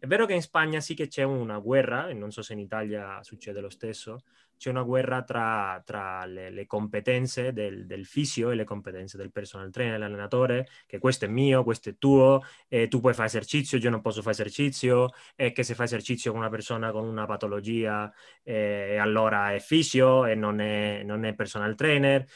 È 0.00 0.06
vero 0.06 0.24
che 0.24 0.32
in 0.32 0.40
Spagna 0.40 0.80
sì 0.80 0.94
che 0.94 1.08
c'è 1.08 1.24
una 1.24 1.58
guerra, 1.58 2.08
e 2.08 2.14
non 2.14 2.30
so 2.30 2.40
se 2.40 2.54
in 2.54 2.58
Italia 2.58 3.22
succede 3.22 3.60
lo 3.60 3.68
stesso, 3.68 4.22
c'è 4.56 4.70
una 4.70 4.80
guerra 4.80 5.22
tra, 5.24 5.82
tra 5.84 6.24
le, 6.24 6.48
le, 6.48 6.66
competenze 6.66 7.52
del, 7.52 7.84
del, 7.84 8.06
fisio 8.06 8.50
e 8.50 8.54
le 8.54 8.64
competenze 8.64 9.18
del 9.18 9.30
personal 9.30 9.70
trainer, 9.70 9.98
dell'allenatore, 9.98 10.68
che 10.86 10.98
questo 10.98 11.26
è 11.26 11.28
mio, 11.28 11.64
questo 11.64 11.90
è 11.90 11.98
tuo, 11.98 12.42
e 12.66 12.88
tu 12.88 13.00
puoi 13.00 13.12
fare 13.12 13.26
esercizio, 13.28 13.76
io 13.76 13.90
non 13.90 14.00
posso 14.00 14.22
fare 14.22 14.32
esercizio, 14.32 15.10
e 15.36 15.52
che 15.52 15.62
se 15.64 15.74
fa 15.74 15.84
esercizio 15.84 16.30
con 16.30 16.40
una 16.40 16.48
persona 16.48 16.92
con 16.92 17.06
una 17.06 17.26
patologia, 17.26 18.10
eh, 18.42 18.96
allora 18.96 19.52
è 19.52 19.58
fisio 19.58 20.24
e 20.24 20.34
non 20.34 20.60
è, 20.60 21.02
non 21.04 21.26
è 21.26 21.34
personal 21.34 21.74
trainer. 21.74 22.26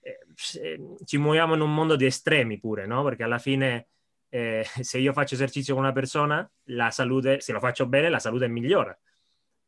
Eh, 0.00 0.98
ci 1.02 1.16
muoviamo 1.16 1.54
in 1.54 1.62
un 1.62 1.72
mondo 1.72 1.96
di 1.96 2.04
estremi 2.04 2.58
pure, 2.58 2.84
no? 2.86 3.02
Perché 3.04 3.22
alla 3.22 3.38
fine 3.38 3.88
eh, 4.36 4.64
se 4.82 4.98
io 4.98 5.12
faccio 5.12 5.34
esercizio 5.34 5.74
con 5.74 5.84
una 5.84 5.92
persona, 5.92 6.48
la 6.64 6.90
salute, 6.90 7.40
se 7.40 7.52
lo 7.52 7.60
faccio 7.60 7.86
bene, 7.86 8.10
la 8.10 8.18
salute 8.18 8.48
migliora. 8.48 8.96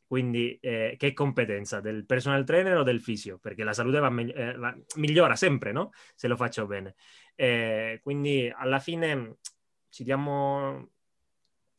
Quindi 0.07 0.59
eh, 0.61 0.95
che 0.99 1.13
competenza 1.13 1.81
del 1.81 2.07
personal 2.07 2.45
trainer 2.45 2.79
o 2.79 2.83
del 2.83 3.01
fisio? 3.03 3.39
Perché 3.39 3.63
la 3.65 3.75
salute 3.75 3.99
va, 3.99 4.09
eh, 4.21 4.57
va, 4.57 4.77
migliora 4.97 5.37
sempre, 5.37 5.73
no? 5.73 5.91
Se 6.15 6.29
lo 6.29 6.37
faccio 6.37 6.67
bene. 6.67 6.95
Eh, 7.35 8.01
quindi 8.03 8.51
alla 8.55 8.79
fine 8.79 9.37
ci, 9.89 10.05
diamo, 10.05 10.91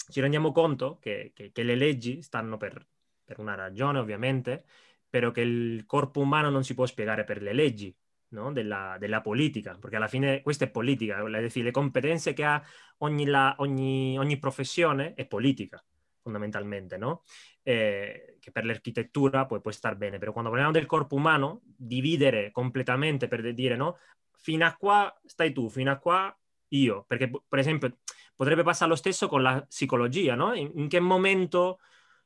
ci 0.09 0.21
rendiamo 0.21 0.51
conto 0.51 0.97
che, 0.99 1.31
che, 1.33 1.51
che 1.51 1.63
le 1.63 1.75
leggi 1.75 2.21
stanno 2.21 2.57
per, 2.57 2.85
per 3.23 3.39
una 3.39 3.55
ragione, 3.55 3.99
ovviamente, 3.99 4.63
però 5.09 5.31
che 5.31 5.41
il 5.41 5.85
corpo 5.85 6.21
umano 6.21 6.49
non 6.49 6.63
si 6.63 6.75
può 6.75 6.85
spiegare 6.85 7.23
per 7.23 7.41
le 7.41 7.53
leggi, 7.53 7.95
no? 8.29 8.51
della, 8.51 8.97
della, 8.99 9.21
politica, 9.21 9.77
perché 9.79 9.95
alla 9.95 10.07
fine 10.07 10.41
questa 10.41 10.65
è 10.65 10.69
politica, 10.69 11.23
le 11.23 11.71
competenze 11.71 12.33
che 12.33 12.43
ha 12.43 12.61
ogni, 12.97 13.25
la, 13.25 13.55
ogni, 13.59 14.17
ogni 14.17 14.37
professione 14.37 15.13
è 15.13 15.25
politica 15.25 15.83
fondamentalmente, 16.21 16.97
no? 16.97 17.23
Eh, 17.63 18.37
che 18.39 18.51
per 18.51 18.65
l'architettura 18.65 19.45
poi 19.45 19.61
può 19.61 19.71
star 19.71 19.95
bene, 19.95 20.17
però 20.17 20.31
quando 20.31 20.49
parliamo 20.49 20.73
del 20.73 20.85
corpo 20.85 21.15
umano, 21.15 21.61
dividere 21.63 22.51
completamente 22.51 23.27
per 23.27 23.53
dire 23.53 23.75
no, 23.75 23.97
fino 24.31 24.65
a 24.65 24.75
qua 24.75 25.13
stai 25.25 25.51
tu, 25.51 25.69
fino 25.69 25.91
a 25.91 25.97
qua 25.97 26.35
io, 26.69 27.03
perché 27.07 27.29
per 27.47 27.59
esempio 27.59 27.97
potrebbe 28.35 28.63
passare 28.63 28.89
lo 28.89 28.95
stesso 28.95 29.27
con 29.27 29.41
la 29.41 29.61
psicologia, 29.61 30.35
no? 30.35 30.53
In, 30.53 30.71
in 30.75 30.87
che 30.87 30.99
momento 30.99 31.79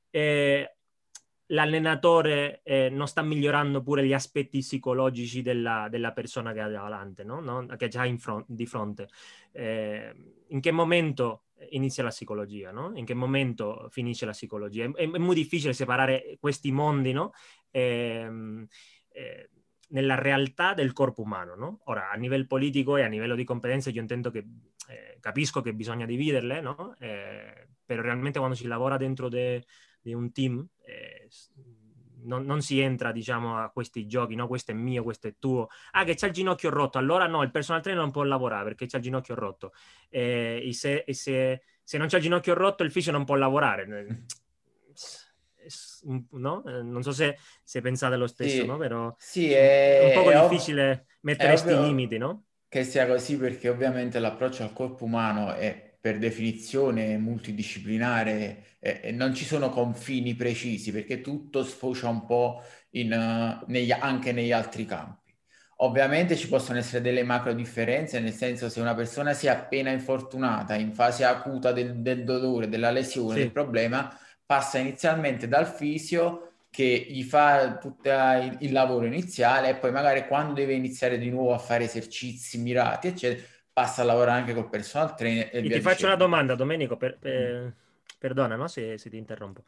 eh, 0.10 0.76
l'allenatore 1.48 2.62
eh, 2.64 2.90
non 2.90 3.08
sta 3.08 3.22
migliorando 3.22 3.82
pure 3.82 4.06
gli 4.06 4.14
aspetti 4.14 4.60
psicologici 4.60 5.42
della, 5.42 5.88
della 5.90 6.12
persona 6.12 6.54
che 6.54 6.62
ha 6.62 6.70
davanti, 6.70 7.24
no? 7.24 7.40
No? 7.40 7.66
che 7.78 7.88
già 7.88 8.06
front, 8.18 8.46
di 8.48 8.66
fronte. 8.66 9.10
Eh, 9.52 10.14
in 10.48 10.60
che 10.60 10.72
momento 10.72 11.44
inizia 11.70 12.04
la 12.04 12.10
psicologia, 12.10 12.72
no? 12.72 12.92
in 12.96 13.06
che 13.06 13.14
momento 13.14 13.88
finisce 13.90 14.26
la 14.26 14.32
psicologia? 14.32 14.86
È, 14.86 14.92
è, 14.92 15.06
molto 15.06 15.34
difficile 15.34 15.74
separare 15.74 16.38
questi 16.40 16.72
mondi 16.72 17.12
no? 17.12 17.32
eh, 17.72 18.30
nella 19.90 20.16
realtà 20.16 20.74
del 20.74 20.94
corpo 20.94 21.22
umano. 21.22 21.56
No? 21.56 21.82
Ora, 21.86 22.10
a 22.10 22.16
livello 22.16 22.46
politico 22.48 22.98
e 22.98 23.04
a 23.04 23.08
livello 23.08 23.36
di 23.36 23.44
competenze, 23.44 23.92
io 23.92 24.02
intendo 24.02 24.32
che 24.32 24.46
eh, 24.88 25.18
capisco 25.20 25.62
che 25.62 25.74
bisogna 25.74 26.06
dividerle? 26.06 26.62
Eh, 27.00 27.68
però 27.86 28.02
realmente 28.02 28.40
quando 28.40 28.56
si 28.56 28.68
lavora 28.68 28.98
dentro 28.98 29.30
de, 29.30 29.64
di 30.02 30.14
un 30.14 30.32
team, 30.32 30.68
non, 32.26 32.46
non, 32.46 32.62
si 32.62 32.80
entra 32.80 33.12
diciamo 33.12 33.58
a 33.58 33.70
questi 33.70 34.06
giochi, 34.08 34.36
no 34.36 34.48
questo 34.48 34.72
è 34.72 34.74
mio, 34.74 35.04
questo 35.04 35.28
è 35.28 35.36
tuo, 35.40 35.68
ah 35.92 36.04
che 36.04 36.16
c'è 36.16 36.28
il 36.28 36.34
ginocchio 36.34 36.70
rotto, 36.70 36.98
allora 36.98 37.28
no, 37.28 37.44
il 37.44 37.52
personal 37.52 37.82
trainer 37.82 38.02
non 38.02 38.12
può 38.12 38.24
lavorare 38.24 38.64
perché 38.66 38.86
c'è 38.86 38.98
il 38.98 39.04
ginocchio 39.04 39.36
rotto 39.36 39.74
eh, 40.10 40.62
e, 40.66 40.74
se, 40.74 41.04
e 41.06 41.14
se, 41.14 41.62
se, 41.84 41.98
non 41.98 42.08
c'è 42.08 42.18
il 42.18 42.24
ginocchio 42.24 42.54
rotto 42.54 42.84
il 42.84 42.92
fisio 42.92 43.12
non 43.12 43.26
può 43.26 43.36
lavorare. 43.36 43.86
no? 46.32 46.64
Eh, 46.66 46.82
non 46.82 47.04
so 47.04 47.12
se, 47.12 47.38
se, 47.64 47.82
pensate 47.82 48.16
lo 48.16 48.28
stesso, 48.28 48.62
sì, 48.62 48.66
no? 48.66 48.78
Però 48.78 49.14
sì, 49.18 49.52
è, 49.52 50.12
è 50.12 50.18
un 50.18 50.24
po' 50.24 50.50
difficile 50.50 51.06
mettere 51.22 51.50
questi 51.50 51.80
limiti, 51.80 52.18
no? 52.18 52.46
Che 52.68 52.84
sia 52.84 53.08
così 53.08 53.38
perché 53.38 53.70
ovviamente 53.70 54.20
l'approccio 54.20 54.64
al 54.64 54.74
corpo 54.74 55.06
umano 55.06 55.54
è 55.54 55.93
per 56.04 56.18
definizione 56.18 57.18
multidisciplinare 57.18 58.76
e, 58.80 59.00
e 59.04 59.12
non 59.14 59.34
ci 59.34 59.46
sono 59.46 59.70
confini 59.70 60.36
precisi 60.36 60.92
perché 60.92 61.22
tutto 61.22 61.64
sfocia 61.64 62.10
un 62.10 62.26
po' 62.26 62.62
in, 62.90 63.14
uh, 63.14 63.64
negli, 63.72 63.90
anche 63.90 64.34
negli 64.34 64.52
altri 64.52 64.84
campi. 64.84 65.34
Ovviamente 65.78 66.36
ci 66.36 66.50
possono 66.50 66.78
essere 66.78 67.02
delle 67.02 67.24
macro 67.24 67.54
differenze, 67.54 68.20
nel 68.20 68.34
senso 68.34 68.68
se 68.68 68.82
una 68.82 68.94
persona 68.96 69.32
si 69.32 69.48
è 69.48 69.50
appena 69.52 69.92
infortunata 69.92 70.76
in 70.76 70.92
fase 70.94 71.24
acuta 71.24 71.72
del, 71.72 71.96
del 72.02 72.26
dolore, 72.26 72.68
della 72.68 72.92
lesione, 72.92 73.36
sì. 73.36 73.40
del 73.40 73.54
problema, 73.54 74.14
passa 74.46 74.80
inizialmente 74.80 75.48
dal 75.48 75.68
fisio 75.68 76.56
che 76.70 77.06
gli 77.10 77.24
fa 77.24 77.78
tutto 77.78 78.10
il, 78.60 78.74
lavoro 78.74 79.06
iniziale 79.06 79.70
e 79.70 79.76
poi 79.76 79.92
magari 79.94 80.28
quando 80.28 80.52
deve 80.52 80.74
iniziare 80.74 81.18
di 81.18 81.30
nuovo 81.30 81.54
a 81.54 81.60
fare 81.60 81.86
esercizi 81.86 82.58
mirati, 82.58 83.08
eccetera, 83.08 83.48
passa 83.74 84.04
a 84.04 84.06
lavorare 84.06 84.40
anche 84.40 84.54
col 84.54 84.70
personal 84.70 85.16
trainer. 85.16 85.50
E, 85.52 85.60
e 85.60 85.70
ti 85.70 85.82
faccio 85.82 86.06
una 86.06 86.16
domanda, 86.16 86.56
Domenico, 86.56 86.96
per, 86.96 87.18
per, 87.18 87.64
mm. 87.64 87.68
perdona 88.20 88.56
no? 88.56 88.68
se, 88.68 88.98
se 88.98 89.10
ti 89.10 89.18
interrompo, 89.18 89.64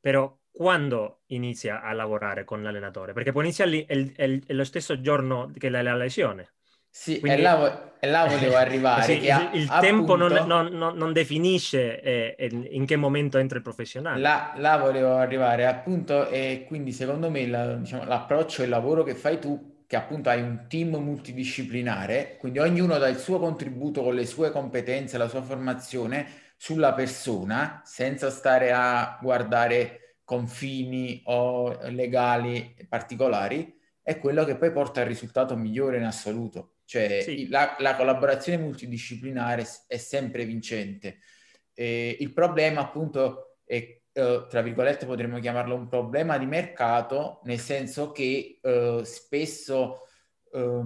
però 0.00 0.34
quando 0.50 1.22
inizia 1.26 1.82
a 1.82 1.92
lavorare 1.92 2.44
con 2.44 2.62
l'allenatore? 2.62 3.12
Perché 3.12 3.32
può 3.32 3.42
iniziare 3.42 3.84
è, 3.84 4.12
è, 4.14 4.40
è 4.46 4.52
lo 4.52 4.64
stesso 4.64 5.00
giorno 5.00 5.50
che 5.56 5.68
la, 5.68 5.82
la 5.82 5.96
lesione. 5.96 6.52
Sì, 6.90 7.20
Quindi, 7.20 7.38
e, 7.38 7.42
là, 7.42 7.96
e 8.00 8.08
là 8.08 8.26
volevo 8.26 8.56
arrivare. 8.56 9.02
sì, 9.04 9.22
il 9.22 9.30
appunto, 9.30 9.78
tempo 9.80 10.16
non, 10.16 10.32
non, 10.46 10.66
non, 10.72 10.96
non 10.96 11.12
definisce 11.12 12.00
eh, 12.00 12.48
in 12.70 12.86
che 12.86 12.96
momento 12.96 13.38
entra 13.38 13.56
il 13.58 13.62
professionale. 13.62 14.20
Là, 14.20 14.54
là 14.56 14.76
volevo 14.78 15.14
arrivare, 15.14 15.66
appunto, 15.66 16.26
e 16.28 16.64
quindi 16.66 16.92
secondo 16.92 17.30
me 17.30 17.46
la, 17.46 17.74
diciamo, 17.74 18.04
l'approccio 18.04 18.62
e 18.62 18.64
il 18.64 18.70
lavoro 18.70 19.04
che 19.04 19.14
fai 19.14 19.38
tu, 19.38 19.77
che 19.88 19.96
appunto 19.96 20.28
hai 20.28 20.42
un 20.42 20.66
team 20.68 20.96
multidisciplinare, 20.96 22.36
quindi 22.38 22.58
ognuno 22.58 22.98
dà 22.98 23.08
il 23.08 23.16
suo 23.16 23.38
contributo 23.38 24.02
con 24.02 24.14
le 24.14 24.26
sue 24.26 24.50
competenze, 24.50 25.16
la 25.16 25.28
sua 25.28 25.40
formazione 25.40 26.26
sulla 26.58 26.92
persona, 26.92 27.80
senza 27.86 28.28
stare 28.28 28.70
a 28.70 29.18
guardare 29.18 30.18
confini 30.24 31.22
o 31.24 31.78
legali 31.88 32.76
particolari, 32.86 33.78
è 34.02 34.18
quello 34.18 34.44
che 34.44 34.56
poi 34.56 34.72
porta 34.72 35.00
al 35.00 35.06
risultato 35.06 35.56
migliore 35.56 35.96
in 35.96 36.04
assoluto. 36.04 36.74
Cioè 36.84 37.22
sì. 37.22 37.48
la, 37.48 37.74
la, 37.78 37.96
collaborazione 37.96 38.62
multidisciplinare 38.62 39.66
è 39.86 39.96
sempre 39.96 40.44
vincente. 40.44 41.20
E 41.72 42.14
il 42.20 42.34
problema 42.34 42.82
appunto 42.82 43.56
è, 43.64 44.02
eh, 44.18 44.46
tra 44.48 44.62
virgolette 44.62 45.06
potremmo 45.06 45.38
chiamarlo 45.38 45.74
un 45.74 45.86
problema 45.86 46.36
di 46.38 46.46
mercato, 46.46 47.40
nel 47.44 47.60
senso 47.60 48.10
che 48.10 48.58
eh, 48.60 49.00
spesso 49.04 50.08
eh, 50.52 50.84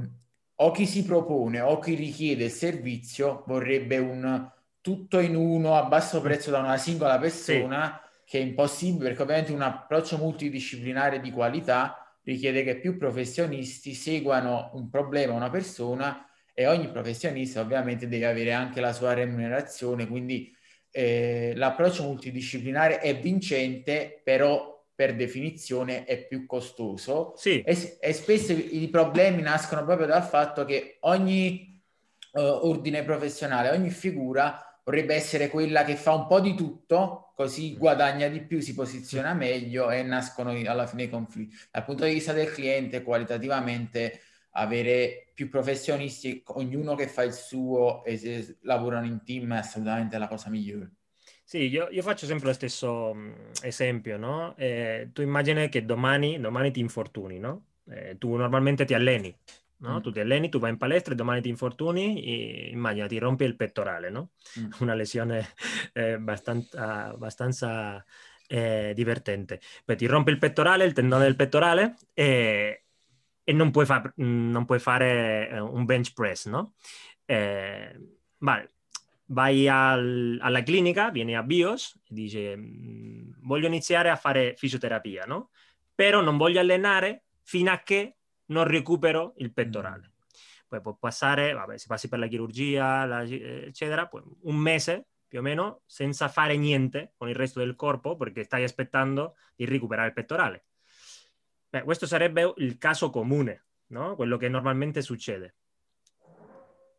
o 0.55 0.71
chi 0.71 0.87
si 0.87 1.05
propone 1.05 1.61
o 1.61 1.79
chi 1.79 1.95
richiede 1.95 2.45
il 2.45 2.51
servizio 2.51 3.43
vorrebbe 3.47 3.99
un 3.99 4.51
tutto 4.81 5.19
in 5.19 5.35
uno 5.37 5.77
a 5.77 5.85
basso 5.85 6.21
prezzo 6.21 6.51
da 6.51 6.59
una 6.59 6.77
singola 6.77 7.19
persona. 7.19 8.01
Sì 8.05 8.11
che 8.33 8.39
è 8.39 8.41
impossibile 8.41 9.09
perché 9.09 9.23
ovviamente 9.25 9.53
un 9.53 9.61
approccio 9.61 10.17
multidisciplinare 10.17 11.21
di 11.21 11.31
qualità 11.31 12.17
richiede 12.23 12.65
che 12.65 12.79
più 12.79 12.97
professionisti 12.97 13.93
seguano 13.93 14.71
un 14.73 14.89
problema, 14.89 15.35
una 15.35 15.51
persona 15.51 16.27
e 16.55 16.67
ogni 16.67 16.89
professionista 16.91 17.61
ovviamente 17.61 18.09
deve 18.09 18.27
avere 18.27 18.53
anche 18.53 18.81
la 18.81 18.95
sua 18.95 19.12
remunerazione, 19.12 20.07
quindi 20.07 20.51
eh, 20.93 21.53
l'approccio 21.57 22.05
multidisciplinare 22.05 23.01
è 23.01 23.19
vincente, 23.19 24.21
però 24.23 24.71
per 24.95 25.17
definizione 25.17 26.05
è 26.05 26.27
più 26.27 26.47
costoso 26.47 27.33
sì. 27.37 27.63
e, 27.63 27.97
e, 27.99 28.13
spesso 28.13 28.53
i 28.53 28.87
problemi 28.91 29.41
nascono 29.41 29.85
proprio 29.85 30.07
dal 30.07 30.23
fatto 30.23 30.65
che 30.67 30.99
ogni 31.01 31.83
uh, 32.33 32.41
ordine 32.41 33.03
professionale, 33.03 33.71
ogni 33.71 33.91
figura 33.91 34.81
vorrebbe 34.85 35.15
essere 35.15 35.49
quella 35.49 35.85
che 35.85 35.97
fa 35.97 36.13
un 36.13 36.27
po' 36.27 36.41
di 36.41 36.55
tutto, 36.55 37.33
così 37.35 37.73
mm. 37.73 37.79
guadagna 37.79 38.29
di 38.29 38.43
più, 38.43 38.61
si 38.61 38.75
posiziona 38.75 39.33
meglio 39.33 39.90
e 39.90 40.03
nascono 40.03 40.51
alla 40.51 40.87
fine 40.87 41.05
i 41.05 41.11
conflitti. 41.11 41.57
Dal 41.71 41.85
punto 41.85 42.05
di 42.05 42.12
vista 42.12 42.33
del 42.33 42.53
cliente, 42.53 43.03
qualitativamente 43.03 44.21
avere 44.53 45.31
più 45.35 45.49
professionisti, 45.49 46.43
ognuno 46.47 46.95
che 46.95 47.09
fa 47.09 47.23
il 47.23 47.33
suo 47.33 48.05
e 48.05 48.17
se 48.17 48.59
lavorano 48.62 49.07
in 49.07 49.23
team 49.25 49.55
è 49.55 49.59
assolutamente 49.59 50.19
la 50.19 50.29
cosa 50.29 50.51
migliore. 50.51 50.93
Sì, 51.45 51.69
io, 51.69 51.88
io 51.91 52.03
faccio 52.03 52.27
sempre 52.27 52.49
lo 52.49 52.53
stesso 52.53 53.12
mm, 53.15 53.33
esempio, 53.62 54.17
no? 54.17 54.57
Eh, 54.57 55.11
tu 55.12 55.23
immagini 55.23 55.69
che 55.69 55.85
domani, 55.85 56.41
domani 56.41 56.71
ti 56.71 56.81
infortuni, 56.81 57.38
no? 57.38 57.67
Eh, 57.88 58.17
tu 58.19 58.35
normalmente 58.37 58.85
ti 58.85 58.95
alleni, 58.95 59.35
no? 59.79 59.99
Mm. 59.99 60.01
Tu 60.01 60.11
ti 60.12 60.21
alleni, 60.21 60.49
tu 60.49 60.59
vai 60.59 60.71
in 60.71 60.79
palestra 60.79 61.12
e 61.12 61.17
domani 61.17 61.41
ti 61.43 61.49
infortuni, 61.49 62.71
immagina, 62.71 63.07
ti 63.07 63.19
rompi 63.19 63.45
il 63.45 63.57
pettorale, 63.57 64.11
no? 64.11 64.31
Mm. 64.61 64.71
Una 64.81 64.95
lesione 64.95 65.49
eh, 65.93 66.12
abbastanza, 66.12 67.07
abbastanza 67.09 68.05
eh, 68.47 68.93
divertente. 68.95 69.61
Poi 69.85 69.97
ti 69.97 70.07
rompi 70.07 70.31
il 70.31 70.38
pettorale, 70.38 70.85
il 70.85 70.93
tendone 70.93 71.25
del 71.25 71.37
pettorale 71.37 71.97
e, 72.15 72.82
e 73.44 73.52
non, 73.52 73.70
puoi 73.70 73.87
fa- 73.87 74.12
non, 74.16 74.64
puoi 74.64 74.78
fare 74.78 75.48
eh, 75.48 75.61
un 75.61 75.85
bench 75.85 76.12
press, 76.12 76.46
no? 76.46 76.74
Eh, 77.24 77.98
vale. 78.38 78.70
Vai 79.26 79.66
al, 79.68 80.38
alla 80.40 80.62
clinica, 80.62 81.11
vieni 81.11 81.35
a 81.35 81.42
Bios 81.42 81.94
e 82.05 82.12
dici 82.12 82.52
mm, 82.55 83.33
voglio 83.42 83.66
iniziare 83.66 84.11
a 84.11 84.16
fare 84.16 84.55
fisioterapia, 84.57 85.24
no? 85.24 85.50
Però 85.94 86.20
non 86.20 86.37
voglio 86.37 86.61
allenare 86.61 87.24
fino 87.42 87.70
a 87.70 87.78
che 87.78 88.16
non 88.46 88.64
recupero 88.64 89.35
il 89.38 89.52
pettorale. 89.52 90.09
Mm. 90.09 90.20
Poi 90.68 90.81
può 90.81 90.96
passare, 90.96 91.52
vabbè, 91.52 91.76
si 91.78 91.87
passi 91.87 92.09
per 92.09 92.18
la 92.18 92.26
chirurgia, 92.26 93.05
la, 93.05 93.22
eccetera, 93.22 94.09
un 94.42 94.57
mese 94.57 95.07
più 95.28 95.38
o 95.38 95.42
meno 95.42 95.83
senza 95.87 96.28
fare 96.28 96.57
niente 96.57 97.12
con 97.16 97.28
il 97.28 97.35
resto 97.35 97.59
del 97.59 97.74
corpo 97.74 98.16
perché 98.16 98.44
stai 98.44 98.64
aspettando 98.64 99.37
di 99.55 99.64
recuperare 99.64 100.09
il 100.09 100.14
pettorale. 100.14 100.64
Beh, 101.73 101.85
questo 101.85 102.05
sarebbe 102.05 102.53
il 102.59 102.77
caso 102.77 103.09
comune, 103.09 103.65
no? 103.87 104.15
quello 104.15 104.37
che 104.37 104.51
normalmente 104.51 105.01
succede. 105.01 105.55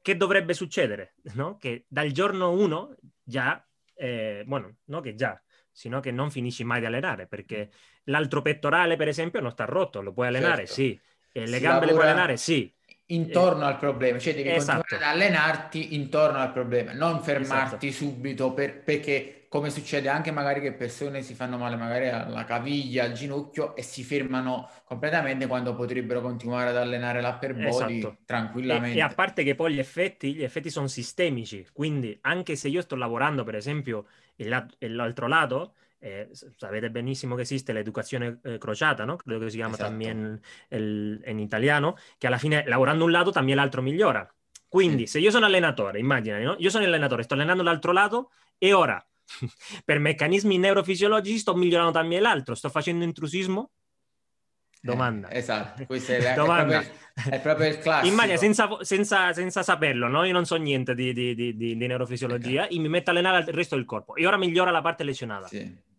Che 0.01 0.17
dovrebbe 0.17 0.55
succedere? 0.55 1.13
No? 1.35 1.57
Che 1.57 1.85
dal 1.87 2.09
giorno 2.09 2.49
1 2.53 2.95
già, 3.21 3.63
eh, 3.93 4.43
bueno, 4.47 4.77
no 4.85 4.99
che 4.99 5.13
già, 5.13 5.39
sino 5.71 5.99
che 5.99 6.09
non 6.09 6.31
finisci 6.31 6.63
mai 6.63 6.79
di 6.79 6.87
allenare 6.87 7.27
perché 7.27 7.69
l'altro 8.05 8.41
pettorale, 8.41 8.95
per 8.95 9.07
esempio, 9.07 9.41
non 9.41 9.51
sta 9.51 9.65
rotto, 9.65 10.01
lo 10.01 10.11
puoi 10.11 10.25
allenare, 10.25 10.65
certo. 10.65 10.73
sì, 10.73 10.99
e 11.31 11.45
le 11.45 11.59
gambe 11.59 11.85
le 11.85 11.91
puoi 11.93 12.05
allenare? 12.05 12.37
Sì. 12.37 12.73
Intorno 13.07 13.65
eh, 13.65 13.67
al 13.67 13.77
problema, 13.77 14.17
cioè 14.17 14.33
devi 14.33 14.49
esatto. 14.49 14.79
continuare 14.79 15.05
ad 15.05 15.21
allenarti 15.21 15.93
intorno 15.93 16.39
al 16.39 16.51
problema, 16.51 16.93
non 16.93 17.21
fermarti 17.21 17.89
esatto. 17.89 18.05
subito 18.05 18.53
per, 18.53 18.81
perché 18.81 19.42
come 19.53 19.69
succede 19.69 20.09
anche 20.09 20.31
magari 20.31 20.61
che 20.61 20.73
persone 20.73 21.21
si 21.21 21.35
fanno 21.35 21.59
male 21.59 21.75
magari 21.75 22.09
alla 22.09 22.43
caviglia, 22.43 23.03
al 23.03 23.11
ginocchio 23.11 23.75
e 23.75 23.83
si 23.83 24.03
fermano 24.03 24.67
completamente 24.83 25.45
quando 25.45 25.75
potrebbero 25.75 26.21
continuare 26.21 26.69
ad 26.69 26.75
allenare 26.77 27.21
l'upper 27.21 27.53
body 27.53 27.99
esatto. 27.99 28.17
tranquillamente. 28.25 28.97
E, 28.97 29.01
e, 29.01 29.03
a 29.03 29.09
parte 29.09 29.43
che 29.43 29.53
poi 29.53 29.75
gli 29.75 29.79
effetti, 29.79 30.33
gli 30.33 30.41
effetti 30.41 30.71
sono 30.71 30.87
sistemici, 30.87 31.67
quindi 31.71 32.17
anche 32.21 32.55
se 32.55 32.67
io 32.67 32.81
sto 32.81 32.95
lavorando 32.95 33.43
per 33.43 33.53
esempio 33.53 34.07
l'altro 34.37 35.27
lato, 35.27 35.75
eh, 35.99 36.29
sapete 36.31 36.89
benissimo 36.89 37.35
che 37.35 37.43
esiste 37.43 37.73
l'educazione 37.73 38.39
eh, 38.41 38.57
crociata, 38.57 39.05
¿no? 39.05 39.17
Credo 39.17 39.37
che 39.37 39.51
si 39.51 39.57
chiama 39.57 39.75
esatto. 39.75 39.87
también 39.87 40.41
el, 40.69 41.21
en 41.23 41.37
italiano, 41.37 41.95
che 42.17 42.25
alla 42.25 42.39
fine 42.39 42.63
lavorando 42.65 43.05
un 43.05 43.11
lato 43.11 43.29
también 43.29 43.57
l'altro 43.57 43.83
migliora. 43.83 44.27
Quindi, 44.67 45.05
sì. 45.05 45.11
se 45.11 45.19
io 45.19 45.29
sono 45.29 45.45
allenatore, 45.45 45.99
immagina, 45.99 46.39
no? 46.39 46.55
Io 46.57 46.71
sono 46.71 46.85
allenatore, 46.85 47.21
sto 47.21 47.35
allenando 47.35 47.61
l'altro 47.61 47.91
lato 47.91 48.31
e 48.57 48.73
ora, 48.73 49.05
per 49.85 49.99
meccanismi 49.99 50.57
neurofisiologici, 50.57 51.37
sto 51.37 51.55
migliorando 51.55 51.91
también 51.91 52.21
l'altro. 52.21 52.55
Sto 52.55 52.69
facendo 52.69 53.03
intrusismo? 53.03 53.71
Domanda. 54.81 55.29
Eh, 55.29 55.37
esatto, 55.37 55.85
questo 55.87 56.11
è, 56.11 56.33
Domanda. 56.33 56.81
È, 56.81 56.83
proprio, 56.83 57.35
è, 57.35 57.39
proprio, 57.39 57.67
il 57.69 57.77
classico. 57.83 58.13
Immagina, 58.13 58.37
senza, 58.37 58.67
senza, 58.81 59.31
senza 59.31 59.63
saperlo, 59.63 60.07
no? 60.07 60.25
Io 60.25 60.33
non 60.33 60.45
so 60.45 60.57
niente 60.57 60.93
di, 60.93 61.13
di, 61.13 61.33
di, 61.33 61.55
di 61.55 61.75
neurofisiologia, 61.75 62.63
okay. 62.63 62.75
e 62.75 62.79
mi 62.79 62.89
metto 62.89 63.09
a 63.09 63.13
allenare 63.13 63.39
il 63.39 63.47
resto 63.47 63.75
del 63.75 63.85
corpo. 63.85 64.15
E 64.15 64.27
ora 64.27 64.37
migliora 64.37 64.71
la 64.71 64.81
parte 64.81 65.03
lesionata. 65.05 65.47
Sì. 65.47 65.91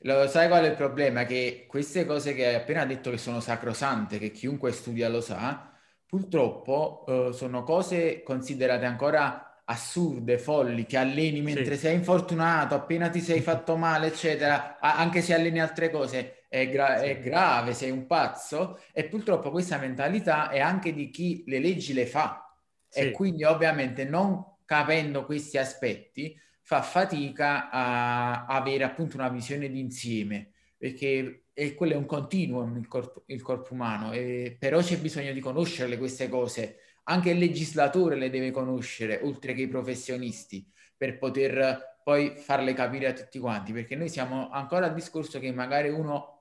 Lo 0.00 0.28
sai 0.28 0.48
qual 0.48 0.64
è 0.64 0.68
il 0.68 0.74
problema? 0.74 1.24
Che 1.24 1.64
queste 1.66 2.04
cose 2.04 2.34
che 2.34 2.46
hai 2.46 2.54
appena 2.54 2.84
detto 2.84 3.10
che 3.10 3.16
sono 3.16 3.40
sacrosante, 3.40 4.18
che 4.18 4.30
chiunque 4.30 4.70
studia 4.70 5.08
lo 5.08 5.22
sa, 5.22 5.72
purtroppo 6.06 7.04
uh, 7.06 7.30
sono 7.32 7.62
cose 7.62 8.22
considerate 8.22 8.84
ancora 8.84 9.55
assurde, 9.68 10.38
folli, 10.38 10.86
che 10.86 10.96
alleni 10.96 11.40
mentre 11.42 11.74
sì. 11.74 11.82
sei 11.86 11.94
infortunato, 11.96 12.74
appena 12.74 13.08
ti 13.08 13.20
sei 13.20 13.40
fatto 13.40 13.76
male, 13.76 14.08
eccetera, 14.08 14.78
anche 14.80 15.20
se 15.22 15.34
alleni 15.34 15.60
altre 15.60 15.90
cose, 15.90 16.44
è, 16.48 16.68
gra- 16.68 16.98
sì. 16.98 17.06
è 17.06 17.20
grave, 17.20 17.74
sei 17.74 17.90
un 17.90 18.06
pazzo. 18.06 18.80
E 18.92 19.04
purtroppo 19.04 19.50
questa 19.50 19.78
mentalità 19.78 20.48
è 20.50 20.60
anche 20.60 20.92
di 20.92 21.10
chi 21.10 21.44
le 21.46 21.58
leggi 21.58 21.92
le 21.92 22.06
fa. 22.06 22.42
Sì. 22.88 23.00
E 23.00 23.10
quindi 23.10 23.44
ovviamente 23.44 24.04
non 24.04 24.42
capendo 24.64 25.24
questi 25.24 25.58
aspetti 25.58 26.36
fa 26.62 26.82
fatica 26.82 27.70
a 27.70 28.46
avere 28.46 28.84
appunto 28.84 29.16
una 29.16 29.28
visione 29.28 29.68
d'insieme. 29.68 30.50
perché 30.76 31.46
e 31.58 31.74
quello 31.74 31.94
è 31.94 31.96
un 31.96 32.04
continuum 32.04 32.76
il 32.76 32.86
corpo, 32.86 33.22
il 33.26 33.40
corpo 33.40 33.72
umano, 33.72 34.12
e, 34.12 34.56
però 34.58 34.80
c'è 34.80 34.98
bisogno 34.98 35.32
di 35.32 35.40
conoscerle 35.40 35.96
queste 35.96 36.28
cose, 36.28 36.80
anche 37.08 37.30
il 37.30 37.38
legislatore 37.38 38.16
le 38.16 38.30
deve 38.30 38.50
conoscere, 38.50 39.20
oltre 39.22 39.54
che 39.54 39.62
i 39.62 39.68
professionisti, 39.68 40.68
per 40.96 41.18
poter 41.18 41.98
poi 42.02 42.34
farle 42.36 42.72
capire 42.72 43.08
a 43.08 43.12
tutti 43.12 43.38
quanti, 43.38 43.72
perché 43.72 43.96
noi 43.96 44.08
siamo 44.08 44.50
ancora 44.50 44.86
al 44.86 44.94
discorso 44.94 45.38
che 45.38 45.52
magari 45.52 45.88
uno 45.88 46.36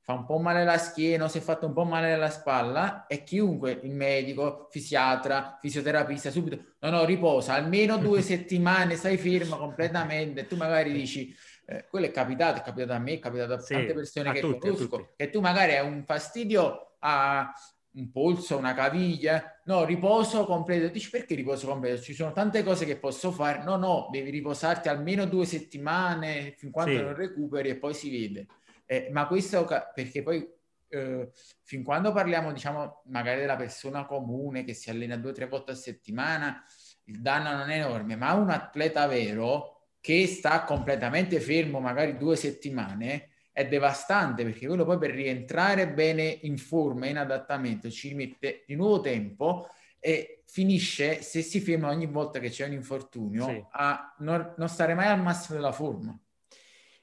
fa 0.00 0.12
un 0.12 0.24
po' 0.24 0.38
male 0.38 0.64
la 0.64 0.78
schiena, 0.78 1.28
si 1.28 1.38
è 1.38 1.40
fatto 1.40 1.66
un 1.66 1.72
po' 1.72 1.84
male 1.84 2.16
la 2.16 2.30
spalla 2.30 3.06
e 3.06 3.24
chiunque, 3.24 3.80
il 3.82 3.90
medico, 3.90 4.68
fisiatra, 4.70 5.58
fisioterapista, 5.60 6.30
subito, 6.30 6.74
no, 6.78 6.90
no, 6.90 7.04
riposa, 7.04 7.54
almeno 7.54 7.96
due 7.96 8.22
settimane, 8.22 8.94
stai 8.94 9.16
fermo 9.16 9.56
completamente, 9.56 10.46
tu 10.46 10.54
magari 10.54 10.92
dici, 10.92 11.34
eh, 11.66 11.86
quello 11.88 12.06
è 12.06 12.12
capitato, 12.12 12.60
è 12.60 12.62
capitato 12.62 12.92
a 12.92 12.98
me, 12.98 13.14
è 13.14 13.18
capitato 13.18 13.54
a 13.54 13.58
tante 13.58 13.94
persone 13.94 14.28
a 14.28 14.32
che 14.32 14.40
tutti, 14.40 14.58
conosco, 14.58 15.14
che 15.16 15.30
tu 15.30 15.40
magari 15.40 15.74
hai 15.74 15.84
un 15.84 16.04
fastidio 16.04 16.96
a 17.00 17.52
un 17.96 18.10
polso, 18.10 18.56
una 18.56 18.74
caviglia, 18.74 19.60
no, 19.64 19.84
riposo 19.84 20.44
completo, 20.44 20.88
dici 20.88 21.10
perché 21.10 21.34
riposo 21.34 21.66
completo? 21.66 22.02
Ci 22.02 22.14
sono 22.14 22.32
tante 22.32 22.62
cose 22.62 22.84
che 22.84 22.98
posso 22.98 23.32
fare, 23.32 23.62
no, 23.64 23.76
no, 23.76 24.08
devi 24.10 24.30
riposarti 24.30 24.88
almeno 24.88 25.24
due 25.24 25.46
settimane 25.46 26.54
fin 26.56 26.70
quando 26.70 26.96
sì. 26.96 27.02
non 27.02 27.14
recuperi 27.14 27.70
e 27.70 27.76
poi 27.76 27.94
si 27.94 28.10
vede. 28.10 28.46
Eh, 28.84 29.08
ma 29.10 29.26
questo 29.26 29.66
perché 29.94 30.22
poi 30.22 30.46
eh, 30.88 31.30
fin 31.62 31.82
quando 31.82 32.12
parliamo, 32.12 32.52
diciamo, 32.52 33.02
magari 33.06 33.40
della 33.40 33.56
persona 33.56 34.04
comune 34.04 34.64
che 34.64 34.74
si 34.74 34.90
allena 34.90 35.16
due 35.16 35.30
o 35.30 35.34
tre 35.34 35.46
volte 35.46 35.72
a 35.72 35.74
settimana, 35.74 36.62
il 37.04 37.20
danno 37.20 37.56
non 37.56 37.70
è 37.70 37.78
enorme, 37.78 38.16
ma 38.16 38.34
un 38.34 38.50
atleta 38.50 39.06
vero 39.06 39.88
che 40.00 40.26
sta 40.26 40.64
completamente 40.64 41.40
fermo 41.40 41.80
magari 41.80 42.16
due 42.16 42.36
settimane 42.36 43.30
è 43.56 43.66
devastante 43.66 44.44
perché 44.44 44.66
quello 44.66 44.84
poi 44.84 44.98
per 44.98 45.12
rientrare 45.12 45.88
bene 45.88 46.24
in 46.42 46.58
forma, 46.58 47.06
in 47.06 47.16
adattamento, 47.16 47.88
ci 47.88 48.12
mette 48.12 48.64
di 48.66 48.74
nuovo 48.74 49.00
tempo 49.00 49.70
e 49.98 50.42
finisce, 50.46 51.22
se 51.22 51.40
si 51.40 51.60
ferma 51.62 51.88
ogni 51.88 52.04
volta 52.04 52.38
che 52.38 52.50
c'è 52.50 52.66
un 52.66 52.74
infortunio, 52.74 53.46
sì. 53.46 53.64
a 53.70 54.14
non, 54.18 54.52
non 54.58 54.68
stare 54.68 54.92
mai 54.92 55.06
al 55.06 55.22
massimo 55.22 55.56
della 55.56 55.72
forma. 55.72 56.14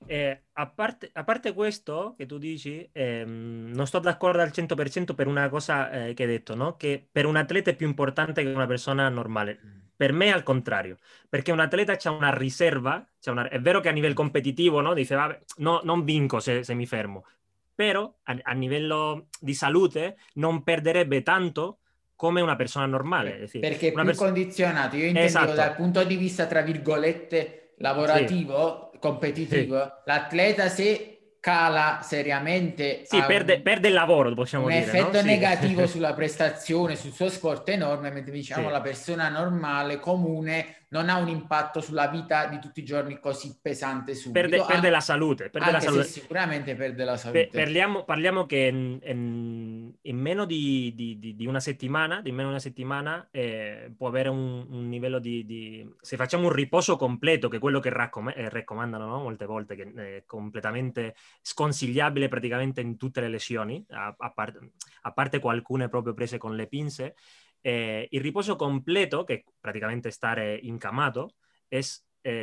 Eh, 0.06 0.44
a, 0.52 0.70
parte, 0.70 1.10
a, 1.14 1.24
parte, 1.24 1.54
questo 1.56 2.14
che 2.16 2.28
tu 2.28 2.38
dici, 2.38 2.88
ehm, 2.92 3.72
non 3.74 3.88
sto 3.88 3.98
d'accordo 3.98 4.44
al 4.44 4.50
100% 4.50 5.16
per 5.16 5.26
una 5.26 5.50
cosa 5.50 5.90
eh, 5.90 6.14
che 6.14 6.22
hai 6.22 6.30
detto, 6.30 6.54
no? 6.54 6.76
che 6.76 7.04
per 7.12 7.26
un 7.26 7.36
atleta 7.36 7.72
è 7.72 7.76
più 7.76 7.88
importante 7.88 8.44
che 8.44 8.50
una 8.50 8.68
persona 8.68 9.10
normale. 9.10 9.83
Per 9.96 10.12
me 10.12 10.26
è 10.26 10.30
al 10.30 10.44
contrario, 10.44 10.98
perché 11.30 11.52
un 11.52 11.60
atleta 11.60 11.98
ha 12.02 12.12
una 12.12 12.34
riserva, 12.36 13.06
una... 13.28 13.48
è 13.48 13.60
vero 13.60 13.80
che 13.80 13.90
a 13.90 13.92
livello 13.92 14.14
competitivo 14.14 14.82
no? 14.82 14.94
dice, 14.94 15.16
vabbè, 15.16 15.40
no, 15.58 15.82
non 15.84 16.04
vinco 16.04 16.40
se, 16.40 16.64
se 16.64 16.74
mi 16.74 16.86
fermo, 16.86 17.26
però 17.74 18.12
a, 18.24 18.38
a, 18.42 18.54
livello 18.54 19.28
di 19.40 19.54
salute 19.54 20.18
non 20.34 20.64
perderebbe 20.64 21.22
tanto 21.22 21.78
come 22.16 22.42
una 22.42 22.56
persona 22.56 22.86
normale. 22.86 23.48
Sì. 23.48 23.60
Perché 23.60 23.90
è 23.90 23.92
più 23.92 24.04
pers- 24.04 24.18
condizionato, 24.18 24.96
io 24.96 25.06
intendo 25.06 25.28
esatto. 25.28 25.54
dal 25.54 25.76
punto 25.76 26.04
di 26.04 26.16
vista, 26.16 26.48
tra 26.48 26.62
virgolette, 26.62 27.74
lavorativo, 27.78 28.90
sì 28.92 28.92
competitivo, 29.04 29.84
sì. 29.84 29.92
l'atleta 30.06 30.70
se 30.70 31.23
cala 31.44 32.00
seriamente. 32.02 33.02
Sì, 33.04 33.22
perde, 33.28 33.56
un, 33.56 33.62
perde, 33.64 33.90
il 33.90 33.94
lavoro, 33.94 34.34
possiamo 34.34 34.68
un 34.68 34.72
dire. 34.72 34.84
Un 34.84 34.96
effetto 34.96 35.18
no? 35.18 35.24
negativo 35.24 35.86
sulla 35.88 36.14
prestazione, 36.14 36.96
sul 36.96 37.12
suo 37.12 37.28
sport 37.28 37.68
enorme, 37.68 38.12
mentre 38.12 38.32
diciamo 38.32 38.68
sì. 38.68 38.72
la 38.72 38.80
persona 38.80 39.28
normale, 39.28 40.00
comune, 40.00 40.83
non 40.94 41.10
ha 41.10 41.18
un 41.18 41.28
impatto 41.28 41.82
sulla 41.82 42.08
vita 42.08 42.46
di 42.46 42.60
tutti 42.60 42.82
i 42.82 42.86
giorni 42.86 43.20
così 43.20 43.58
pesante 43.60 44.14
subito. 44.14 44.40
Perde, 44.40 44.60
anche, 44.60 44.74
perde 44.74 44.90
la 44.92 45.00
salute. 45.00 45.50
Perde 45.50 45.72
la 45.72 45.80
salute. 45.80 46.04
sicuramente 46.04 46.76
perde 46.76 47.04
la 47.04 47.18
salute. 47.18 47.50
parliamo, 47.52 48.04
parliamo, 48.04 48.46
che 48.46 48.58
in, 48.72 49.00
in, 49.04 49.92
in 50.00 50.18
meno 50.18 50.46
di, 50.46 50.94
di, 50.96 51.18
di, 51.18 51.36
di, 51.36 51.46
una 51.48 51.60
settimana, 51.60 52.22
di 52.22 52.32
meno 52.32 52.50
una 52.50 52.60
settimana 52.60 53.28
eh, 53.32 53.92
può 53.98 54.08
avere 54.08 54.30
un, 54.30 54.68
un 54.70 54.90
livello 54.92 55.18
di, 55.18 55.92
Se 56.00 56.16
facciamo 56.16 56.46
un 56.46 56.54
riposo 56.54 56.96
completo, 56.96 57.50
che 57.50 57.58
è 57.58 57.60
quello 57.60 57.80
che 57.80 57.90
raccom- 57.90 58.34
eh, 58.36 58.48
raccomandano 58.50 59.08
no? 59.08 59.20
molte 59.20 59.46
volte, 59.48 59.76
che 59.76 59.94
è 59.96 60.24
completamente 60.28 61.16
sconsigliabile 61.42 62.28
praticamente 62.28 62.82
in 62.82 62.98
tutte 62.98 63.20
le 63.20 63.30
lesioni, 63.30 63.84
a, 63.90 64.14
a, 64.16 64.32
part- 64.32 64.60
a 65.02 65.12
parte 65.12 65.42
alcune 65.44 65.90
proprio 65.90 66.14
prese 66.14 66.38
con 66.38 66.56
le 66.56 66.68
pinze, 66.68 67.16
eh, 67.64 68.08
il 68.12 68.22
riposo 68.22 68.56
completo, 68.56 69.24
che 69.24 69.46
praticamente 69.60 70.12
stare 70.12 70.60
incamato, 70.62 71.36
è 71.68 71.80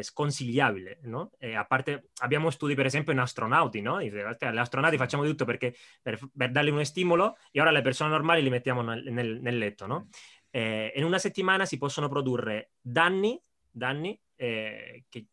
sconsigliabile, 0.02 0.98
no? 1.04 1.30
A 1.54 1.64
parte, 1.64 2.10
abbiamo 2.22 2.50
studi 2.50 2.74
per 2.74 2.86
esempio 2.86 3.12
in 3.12 3.18
astronauti, 3.18 3.80
no? 3.80 3.98
Dice, 3.98 4.22
agli 4.22 4.58
astronauti 4.58 4.96
facciamo 4.96 5.22
di 5.22 5.30
tutto 5.30 5.44
perché, 5.44 5.74
per, 6.02 6.18
per, 6.36 6.50
dargli 6.50 6.70
uno 6.70 6.84
stimolo 6.84 7.36
e 7.50 7.60
ora 7.60 7.70
le 7.70 7.80
persone 7.80 8.10
normali 8.10 8.42
li 8.42 8.50
mettiamo 8.50 8.82
nel, 8.82 9.04
nel, 9.10 9.40
nel 9.40 9.56
letto, 9.56 9.86
no? 9.86 10.08
Eh, 10.50 10.92
in 10.96 11.04
una 11.04 11.18
settimana 11.18 11.64
si 11.64 11.78
possono 11.78 12.08
produrre 12.08 12.72
danni, 12.80 13.40
danni 13.70 14.20
eh, 14.34 15.04
che 15.08 15.26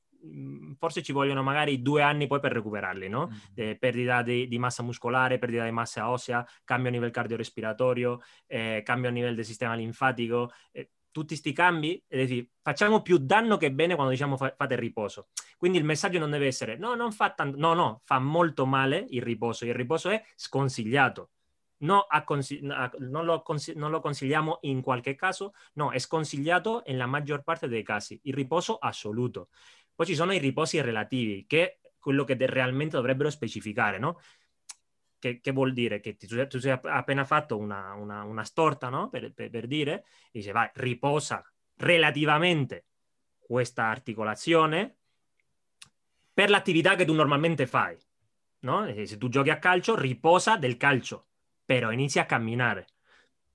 forse 0.77 1.01
ci 1.01 1.11
vogliono 1.11 1.43
magari 1.43 1.81
due 1.81 2.01
anni 2.01 2.27
poi 2.27 2.39
per 2.39 2.51
recuperarli, 2.51 3.07
no? 3.09 3.29
Mm. 3.31 3.35
Eh, 3.55 3.77
perdita 3.77 4.21
di, 4.21 4.47
di, 4.47 4.59
massa 4.59 4.83
muscolare, 4.83 5.37
perdita 5.39 5.63
di 5.65 5.71
massa 5.71 6.09
ossea, 6.09 6.45
cambio 6.63 6.89
a 6.89 6.93
livello 6.93 7.11
cardiorespiratorio, 7.11 8.21
eh, 8.45 8.81
cambio 8.83 9.09
a 9.09 9.13
livello 9.13 9.35
del 9.35 9.45
sistema 9.45 9.75
linfatico, 9.75 10.51
eh, 10.71 10.91
tutti 11.11 11.29
questi 11.29 11.51
cambi, 11.51 12.01
e 12.07 12.49
facciamo 12.61 13.01
più 13.01 13.17
danno 13.17 13.57
che 13.57 13.71
bene 13.71 13.95
quando 13.95 14.11
diciamo 14.11 14.37
fa, 14.37 14.53
fate 14.55 14.75
riposo. 14.75 15.29
Quindi 15.57 15.79
il 15.79 15.83
messaggio 15.83 16.19
non 16.19 16.29
deve 16.29 16.45
essere 16.45 16.77
no, 16.77 16.93
non 16.93 17.11
fa 17.11 17.31
tanto, 17.31 17.57
no, 17.57 17.73
no, 17.73 18.01
fa 18.03 18.19
molto 18.19 18.67
male 18.67 19.05
il 19.09 19.23
riposo, 19.23 19.65
il 19.65 19.73
riposo 19.73 20.09
è 20.09 20.23
sconsigliato. 20.35 21.31
No 21.79 22.07
consigli- 22.23 22.63
non, 22.63 23.25
lo 23.25 23.41
consigli- 23.43 23.77
non, 23.77 23.91
lo 23.91 23.99
consigliamo 23.99 24.59
in 24.61 24.81
qualche 24.81 25.15
caso, 25.15 25.53
no, 25.73 25.91
è 25.91 25.99
sconsigliato 25.99 26.83
nella 26.87 27.05
maggior 27.05 27.43
parte 27.43 27.67
dei 27.67 27.83
casi, 27.83 28.19
il 28.23 28.33
riposo 28.33 28.77
assoluto. 28.77 29.49
Poi 29.97 30.05
ci 30.05 30.13
sono 30.13 30.31
i 30.31 30.37
riposi 30.37 30.79
relativi, 30.79 31.47
che 31.47 31.63
è 31.63 31.79
quello 31.97 32.23
che 32.23 32.37
realmente 32.37 32.97
dovrebbero 32.97 33.31
specificare, 33.31 33.97
no? 33.97 34.19
Che, 35.17 35.39
che, 35.39 35.51
vuol 35.51 35.73
dire? 35.73 35.99
Che 35.99 36.15
tu, 36.15 36.45
tu 36.45 36.59
sei 36.59 36.77
appena 36.83 37.25
fatto 37.25 37.57
una, 37.57 37.93
una, 37.93 38.21
una 38.21 38.43
storta, 38.43 38.89
no? 38.89 39.09
Per, 39.09 39.33
per, 39.33 39.49
per 39.49 39.65
dire, 39.65 40.05
dice 40.31 40.51
vai, 40.51 40.69
riposa 40.75 41.43
relativamente 41.77 42.85
questa 43.39 43.85
articolazione 43.85 44.97
per 46.31 46.51
l'attività 46.51 46.93
che 46.93 47.03
tu 47.03 47.13
normalmente 47.13 47.65
fai. 47.65 47.97
No? 48.59 48.85
Se 49.03 49.17
tu 49.17 49.29
giochi 49.29 49.49
a 49.49 49.57
calcio, 49.57 49.95
riposa 49.95 50.57
del 50.57 50.77
calcio, 50.77 51.29
però 51.65 51.91
inizia 51.91 52.21
a 52.21 52.25
camminare. 52.27 52.85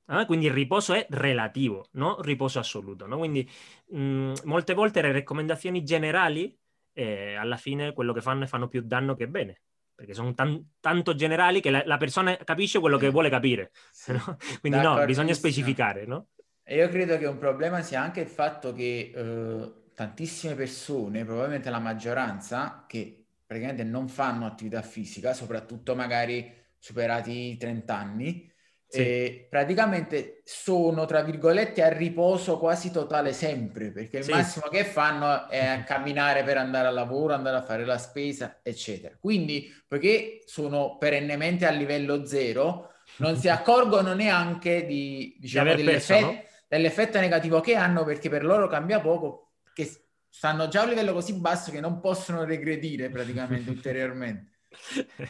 Eh? 0.09 0.27
Quindi 0.27 0.47
il 0.47 0.53
riposo 0.53 0.95
è 0.95 1.07
relativo, 1.11 1.87
non 1.93 2.21
riposo 2.23 2.59
assoluto. 2.59 3.07
No? 3.07 3.19
Quindi 3.19 3.49
mh, 3.89 4.01
mm, 4.01 4.33
molte 4.45 4.75
volte 4.75 5.03
le 5.03 5.13
raccomandazioni 5.13 5.83
generali 5.85 6.57
eh, 6.93 7.35
alla 7.35 7.57
fine 7.57 7.93
quello 7.93 8.13
che 8.13 8.21
fanno 8.21 8.45
è 8.45 8.47
fanno 8.47 8.69
più 8.69 8.83
danno 8.83 9.15
che 9.15 9.29
bene 9.29 9.63
perché 9.95 10.15
sono 10.15 10.35
tan- 10.35 10.73
tanto 10.81 11.15
generali 11.15 11.61
che 11.61 11.71
la, 11.71 11.83
la, 11.85 11.97
persona 11.97 12.37
capisce 12.37 12.81
quello 12.81 12.99
che 12.99 13.11
vuole 13.11 13.31
capire. 13.31 13.71
Sì. 13.93 14.13
No? 14.13 14.37
Quindi 14.61 14.81
no, 14.81 15.05
bisogna 15.05 15.35
specificare. 15.35 16.07
No? 16.07 16.29
E 16.65 16.77
io 16.77 16.89
credo 16.89 17.19
che 17.19 17.27
un 17.27 17.39
problema 17.39 17.83
sia 17.83 18.03
anche 18.03 18.21
il 18.21 18.27
fatto 18.27 18.73
che 18.73 19.13
eh, 19.15 19.73
tantissime 19.95 20.55
persone, 20.55 21.25
probabilmente 21.25 21.71
la 21.71 21.79
maggioranza, 21.79 22.85
che 22.89 23.27
praticamente 23.47 23.85
non 23.85 24.09
fanno 24.09 24.47
attività 24.47 24.83
fisica, 24.83 25.35
soprattutto 25.35 25.95
magari 25.95 26.53
superati 26.79 27.53
i 27.53 27.57
30 27.57 27.97
anni, 27.97 28.52
sì. 28.93 28.99
E 28.99 29.47
praticamente 29.49 30.43
sono, 30.45 31.07
tra 31.07 31.23
virgolette, 31.23 31.83
a 31.83 31.89
riposo 31.89 32.59
quasi 32.59 32.91
totale 32.91 33.33
sempre, 33.33 33.91
perché 33.91 34.19
il 34.19 34.25
sì. 34.25 34.33
massimo 34.33 34.67
che 34.69 34.85
fanno 34.85 35.49
è 35.49 35.83
camminare 35.89 36.45
per 36.45 36.59
andare 36.59 36.89
al 36.89 36.95
lavoro, 36.95 37.33
andare 37.33 37.57
a 37.57 37.63
fare 37.63 37.87
la 37.87 37.97
spesa, 37.97 38.61
eccetera. 38.63 39.17
Quindi, 39.19 39.73
poiché 39.89 40.43
sono 40.45 40.99
perennemente 40.99 41.65
a 41.65 41.71
livello 41.71 42.27
zero, 42.27 42.93
non 43.17 43.37
si 43.37 43.49
accorgono 43.51 44.13
neanche 44.13 44.85
di, 44.85 45.39
diciamo, 45.41 45.75
dell'effetto, 45.75 46.27
no? 46.27 46.43
dell'effetto 46.69 47.19
negativo 47.19 47.61
che 47.61 47.75
hanno, 47.75 48.05
perché 48.05 48.29
per 48.29 48.45
loro 48.45 48.69
cambia 48.69 49.01
poco, 49.01 49.55
che 49.73 49.91
stanno 50.29 50.69
già 50.69 50.81
a 50.81 50.83
un 50.83 50.91
livello 50.91 51.15
così 51.15 51.33
basso 51.41 51.71
che 51.71 51.81
non 51.81 51.99
possono 51.99 52.45
regredire 52.45 53.09
praticamente 53.09 53.71
ulteriormente. 53.73 54.51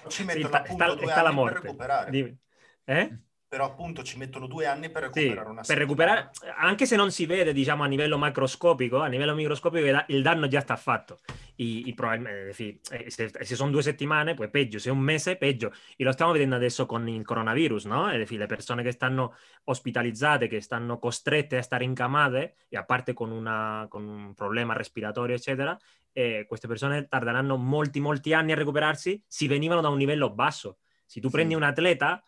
Ci 0.09 0.25
mettono 0.25 0.49
sì, 0.49 0.55
appunto 0.55 0.85
sta, 0.85 0.95
due 0.95 1.07
sta 1.07 1.27
anni 1.27 1.45
per 1.45 1.53
recuperare. 1.53 2.11
Dimmi. 2.11 2.39
Eh? 2.85 3.19
Però 3.53 3.67
appunto 3.67 4.03
ci 4.03 4.17
mettono 4.17 4.47
due 4.47 4.65
anni 4.65 4.89
per 4.89 5.03
recuperare 5.03 5.45
sì, 5.45 5.51
una 5.51 5.61
per 5.61 5.77
recuperare, 5.77 6.31
anche 6.57 6.87
se 6.87 6.97
non 6.97 7.11
si 7.11 7.27
vede 7.27 7.53
diciamo 7.53 7.83
a 7.83 7.87
livello 7.87 8.17
macroscopico 8.17 9.01
a 9.01 9.09
livello 9.09 9.35
microscopico 9.35 10.05
il 10.07 10.23
danno 10.23 10.49
già 10.49 10.61
sta 10.61 10.77
fatto 10.77 11.19
y, 11.57 11.83
y 11.87 11.93
probablemente, 11.93 12.55
si, 12.55 12.81
se, 12.81 13.29
se, 13.29 13.55
son 13.55 13.71
due 13.71 13.83
settimane, 13.83 14.33
poi 14.33 14.49
peggio, 14.49 14.79
se 14.79 14.89
è 14.89 14.93
un 14.93 15.01
mese, 15.01 15.37
peggio. 15.37 15.71
E 15.97 16.03
lo 16.03 16.13
stiamo 16.13 16.33
vedendo 16.33 16.57
adesso 16.57 16.87
con 16.87 17.07
il 17.07 17.25
coronavirus, 17.25 17.85
no? 17.85 18.11
Decir, 18.11 18.39
le 18.39 18.47
persone 18.47 18.83
che 18.83 18.91
stanno 18.91 19.37
ospitalizzate, 19.65 20.49
che 20.49 20.61
stanno 20.61 20.99
costrette 20.99 21.59
a 21.59 21.63
stare 21.63 21.85
incamate, 21.85 22.55
e 22.69 22.77
a 22.77 22.85
parte 22.85 23.13
con, 23.13 23.31
una, 23.31 23.87
con 23.89 24.09
un 24.09 24.35
problema 24.35 24.75
respiratorio, 24.75 25.37
eccetera, 25.37 25.79
eh, 26.13 26.47
queste 26.49 26.67
persone 26.67 27.07
tarderanno 27.07 27.57
molti, 27.57 28.01
molti 28.01 28.33
anni 28.33 28.53
a 28.53 28.57
recuperarsi 28.57 29.23
si 29.27 29.47
venivano 29.47 29.83
da 29.83 29.89
un 29.89 29.99
livello 29.99 30.31
basso. 30.31 30.79
Se 31.05 31.21
tu 31.21 31.29
sì. 31.29 31.35
prendi 31.35 31.55
un 31.55 31.63
atleta, 31.63 32.23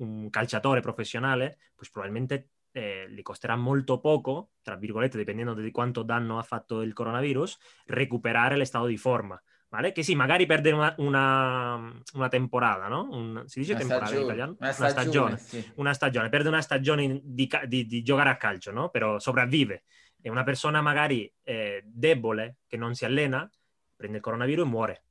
un 0.00 0.28
calciatore 0.30 0.80
professionale, 0.80 1.58
pues 1.74 1.90
probabilmente 1.90 2.50
eh, 2.72 3.06
gli 3.10 3.22
costerà 3.22 3.56
molto 3.56 4.00
poco, 4.00 4.50
tra 4.62 4.76
virgolette, 4.76 5.18
dipendendo 5.18 5.54
di 5.54 5.70
quanto 5.70 6.02
danno 6.02 6.38
ha 6.38 6.42
fatto 6.42 6.82
il 6.82 6.92
coronavirus, 6.92 7.58
recuperare 7.86 8.56
lo 8.56 8.64
stato 8.64 8.86
di 8.86 8.96
forma. 8.96 9.40
¿Vale? 9.70 9.92
Che 9.92 10.02
sì, 10.02 10.16
magari 10.16 10.46
perde 10.46 10.72
una, 10.72 10.92
una, 10.98 11.76
una 12.14 12.28
temporada, 12.28 12.88
no? 12.88 13.06
Un, 13.12 13.44
si 13.46 13.60
dice 13.60 13.70
una 13.70 13.80
temporada 13.80 14.06
stagione, 14.06 14.24
in 14.24 14.26
italiano? 14.26 14.56
Una 14.58 14.72
stagione. 14.72 15.28
Una 15.28 15.36
stagione, 15.36 15.62
sì. 15.62 15.72
una 15.76 15.94
stagione. 15.94 16.28
perde 16.28 16.48
una 16.48 16.60
stagione 16.60 17.20
di, 17.22 17.48
di, 17.68 17.86
di, 17.86 18.02
giocare 18.02 18.30
a 18.30 18.36
calcio, 18.36 18.72
no? 18.72 18.88
Però 18.88 19.20
sopravvive. 19.20 19.84
E 20.20 20.28
una 20.28 20.42
persona 20.42 20.82
magari 20.82 21.32
eh, 21.44 21.84
debole, 21.84 22.56
che 22.66 22.76
non 22.76 22.96
si 22.96 23.04
allena, 23.04 23.48
prende 23.94 24.16
il 24.16 24.22
coronavirus 24.24 24.66
e 24.66 24.68
muore. 24.68 25.04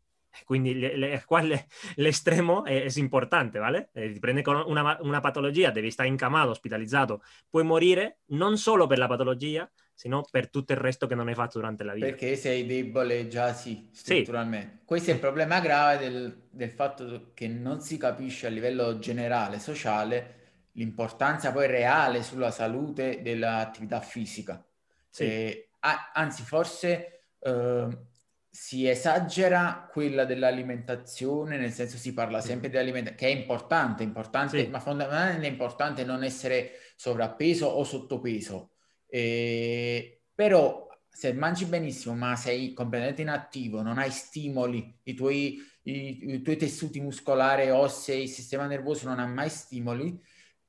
Quindi 0.46 0.78
le, 0.78 0.96
le, 0.96 1.24
l'estremo 1.96 2.63
è, 2.65 2.84
è, 2.84 3.00
importante, 3.00 3.60
¿vale? 3.60 3.89
Eh, 3.94 4.12
ti 4.12 4.20
prende 4.20 4.42
con 4.42 4.63
una, 4.65 4.98
una, 5.02 5.20
patologia, 5.20 5.72
devi 5.72 5.92
stare 5.92 6.10
incamato, 6.10 6.52
ospitalizzato, 6.52 7.22
puoi 7.50 7.63
morire 7.63 8.20
non 8.28 8.58
solo 8.58 8.88
per 8.88 8.98
la 8.98 9.08
patologia, 9.08 9.70
sino 9.94 10.26
per 10.30 10.50
tutto 10.50 10.72
il 10.72 10.80
resto 10.80 11.08
che 11.08 11.15
non 11.15 11.28
hai 11.28 11.34
fatto 11.34 11.60
durante 11.60 11.84
la 11.84 11.94
vita. 11.94 12.06
Perché 12.06 12.36
sei 12.36 12.65
debole 12.65 13.28
già 13.28 13.54
sì, 13.54 13.89
strutturalmente. 13.92 14.78
Sì. 14.80 14.86
Questo 14.86 15.12
è 15.12 15.13
il 15.13 15.20
problema 15.20 15.60
grave 15.60 15.98
del, 15.98 16.48
del 16.50 16.72
fatto 16.72 17.32
che 17.34 17.48
non 17.48 17.82
si 17.82 17.98
capisce 17.98 18.48
a 18.48 18.50
livello 18.50 18.98
generale, 19.00 19.60
sociale, 19.60 20.36
l'importanza 20.74 21.52
poi 21.52 21.68
reale 21.68 22.24
sulla 22.24 22.52
salute 22.52 23.22
dell'attività 23.22 24.00
fisica. 24.00 24.65
Sì. 25.10 25.24
Eh, 25.24 25.70
anzi, 26.13 26.44
forse... 26.44 27.24
Eh, 27.39 28.08
si 28.49 28.88
esagera 28.88 29.88
quella 29.91 30.25
dell'alimentazione, 30.25 31.57
nel 31.57 31.71
senso 31.71 31.97
si 31.97 32.13
parla 32.13 32.41
sempre 32.41 32.69
di 32.69 32.77
alimentazione, 32.77 33.17
che 33.17 33.27
è 33.27 33.39
importante, 33.39 34.03
importante, 34.03 34.63
sì. 34.63 34.69
ma 34.69 34.79
fondamentalmente 34.79 35.47
è 35.47 35.49
importante 35.49 36.03
non 36.03 36.23
essere 36.23 36.71
sovrappeso 36.95 37.67
o 37.67 37.83
sottopeso. 37.83 38.71
Eh, 39.07 40.21
però 40.33 40.88
se 41.09 41.33
mangi 41.33 41.65
benissimo, 41.65 42.15
ma 42.15 42.35
sei 42.35 42.73
completamente 42.73 43.21
inattivo, 43.21 43.81
non 43.81 43.97
hai 43.97 44.09
stimoli, 44.09 44.99
i 45.03 45.13
tuoi, 45.13 45.59
i, 45.83 46.33
i 46.33 46.41
tuoi 46.41 46.57
tessuti 46.57 46.99
muscolari, 47.01 47.69
ossei, 47.69 48.23
il 48.23 48.29
sistema 48.29 48.65
nervoso 48.65 49.07
non 49.07 49.19
ha 49.19 49.27
mai 49.27 49.49
stimoli, 49.49 50.19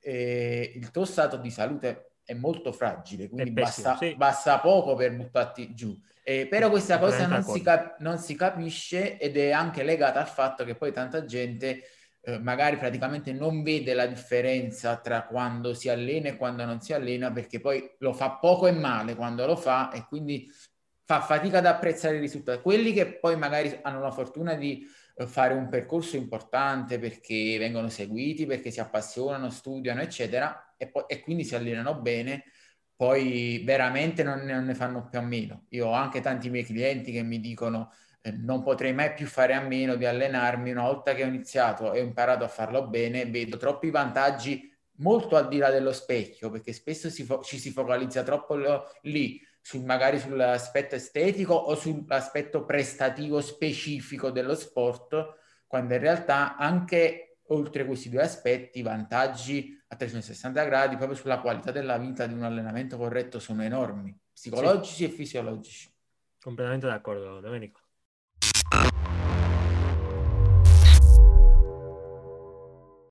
eh, 0.01 0.73
il 0.75 0.91
tuo 0.91 1.05
stato 1.05 1.37
di 1.37 1.51
salute 1.51 2.15
è 2.25 2.35
molto 2.35 2.73
fragile, 2.73 3.29
quindi 3.29 3.53
pessimo, 3.53 3.89
basta, 3.89 4.07
sì. 4.07 4.15
basta 4.17 4.59
poco 4.61 4.95
per 4.95 5.17
buttarti 5.17 5.75
giù. 5.75 5.99
Eh, 6.23 6.47
però 6.47 6.69
questa 6.69 6.99
cosa 6.99 7.27
non 7.27 7.43
si, 7.43 7.63
cap- 7.63 7.99
non 8.01 8.19
si, 8.19 8.35
capisce 8.35 9.19
ed 9.19 9.37
è 9.37 9.51
anche 9.53 9.83
legata 9.83 10.21
al 10.21 10.29
fatto 10.29 10.65
che 10.65 10.75
poi 10.75 10.93
tanta 10.93 11.25
gente 11.25 11.83
eh, 12.23 12.39
magari 12.39 12.77
praticamente 12.77 13.33
non 13.33 13.63
vede 13.63 13.95
la 13.95 14.07
differenza 14.07 14.97
tra 14.99 15.25
quando 15.25 15.73
si 15.73 15.89
allena 15.89 16.29
e 16.29 16.37
quando 16.37 16.65
non 16.67 16.81
si 16.81 16.93
allena 16.93 17.33
perché 17.33 17.61
poi 17.61 17.95
lo 17.99 18.13
fa 18.13 18.33
poco 18.33 18.67
e 18.67 18.73
male 18.73 19.15
quando 19.15 19.47
lo 19.47 19.57
fa 19.57 19.91
e 19.91 20.05
quindi 20.07 20.53
fa 21.11 21.23
fatica 21.23 21.59
ad 21.59 21.67
apprezzare 21.67 22.17
i 22.17 22.21
risultati. 22.21 22.63
Quelli 22.63 22.93
che 22.93 23.19
poi 23.19 23.37
magari 23.37 23.79
hanno 23.83 24.01
la 24.01 24.13
fortuna 24.13 24.55
di 24.55 24.87
eh, 25.17 25.27
fare 25.27 25.55
un 25.55 25.69
percorso 25.69 26.17
importante 26.17 27.01
perché 27.01 27.57
vengono 27.59 27.89
seguiti, 27.89 28.47
perché 28.47 28.71
si 28.71 28.79
appassionano, 28.79 29.51
studiano, 29.51 30.03
eccetera, 30.03 30.75
e, 30.77 30.89
poi, 30.89 31.05
e 31.09 31.21
quindi 31.21 31.43
si 31.43 31.57
allenano 31.57 32.01
bene, 32.01 32.45
poi 33.01 33.63
veramente 33.65 34.23
non 34.23 34.41
ne, 34.41 34.53
non 34.53 34.65
ne, 34.67 34.75
fanno 34.75 35.09
più 35.09 35.19
a 35.19 35.23
meno. 35.23 35.65
Io 35.71 35.87
ho 35.87 35.93
anche 35.93 36.21
tanti 36.21 36.51
miei 36.51 36.65
clienti 36.65 37.13
che 37.13 37.23
mi 37.23 37.41
dicono 37.41 37.93
eh, 38.21 38.31
non 38.31 38.63
potrei 38.63 38.93
mai 38.93 39.15
più 39.15 39.25
fare 39.27 39.55
a 39.55 39.61
meno 39.63 39.95
di 39.95 40.05
allenarmi 40.05 40.71
una 40.71 40.83
volta 40.83 41.15
che 41.15 41.25
ho 41.25 41.27
iniziato 41.27 41.95
e 41.95 42.01
ho 42.01 42.05
imparato 42.05 42.45
a 42.45 42.49
farlo 42.49 42.89
bene, 42.89 43.25
vedo 43.25 43.57
troppi 43.57 43.89
vantaggi 43.89 44.71
molto 44.97 45.37
al 45.37 45.49
di 45.49 45.57
là 45.57 45.71
dello 45.71 45.93
specchio, 45.93 46.51
perché 46.51 46.75
spesso 46.75 47.09
si 47.09 47.25
fo- 47.25 47.41
ci 47.43 47.59
si 47.59 47.71
focalizza 47.71 48.23
troppo 48.23 48.55
lo- 48.55 48.85
lì, 49.05 49.41
sul, 49.63 49.83
magari 49.83 50.19
sull'aspetto 50.19 50.95
estetico 50.95 51.55
o 51.55 51.75
sull'aspetto 51.75 52.67
prestativo 52.67 53.41
specifico 53.41 54.31
dello 54.31 54.55
sport, 54.55 55.37
quando 55.67 55.95
in 55.95 56.01
realtà 56.01 56.55
anche 56.57 57.30
oltre 57.53 57.85
questi 57.85 58.09
due 58.09 58.23
aspetti, 58.23 58.79
i 58.79 58.83
vantaggi 58.83 59.79
a 59.89 59.97
360 59.97 60.65
gradi 60.65 60.97
proprio 60.97 61.17
sulla 61.17 61.41
qualità 61.41 61.71
della 61.71 61.99
vita 61.99 62.27
di 62.27 62.35
un 62.35 62.43
allenamento 62.43 62.97
corretto 62.97 63.39
sono 63.39 63.63
enormi, 63.63 64.17
psicologici 64.33 64.95
sì. 64.95 65.05
e 65.05 65.09
fisiologici. 65.09 65.93
Completamente 66.41 66.87
d'accordo, 66.87 67.41
Domenico. 67.41 67.80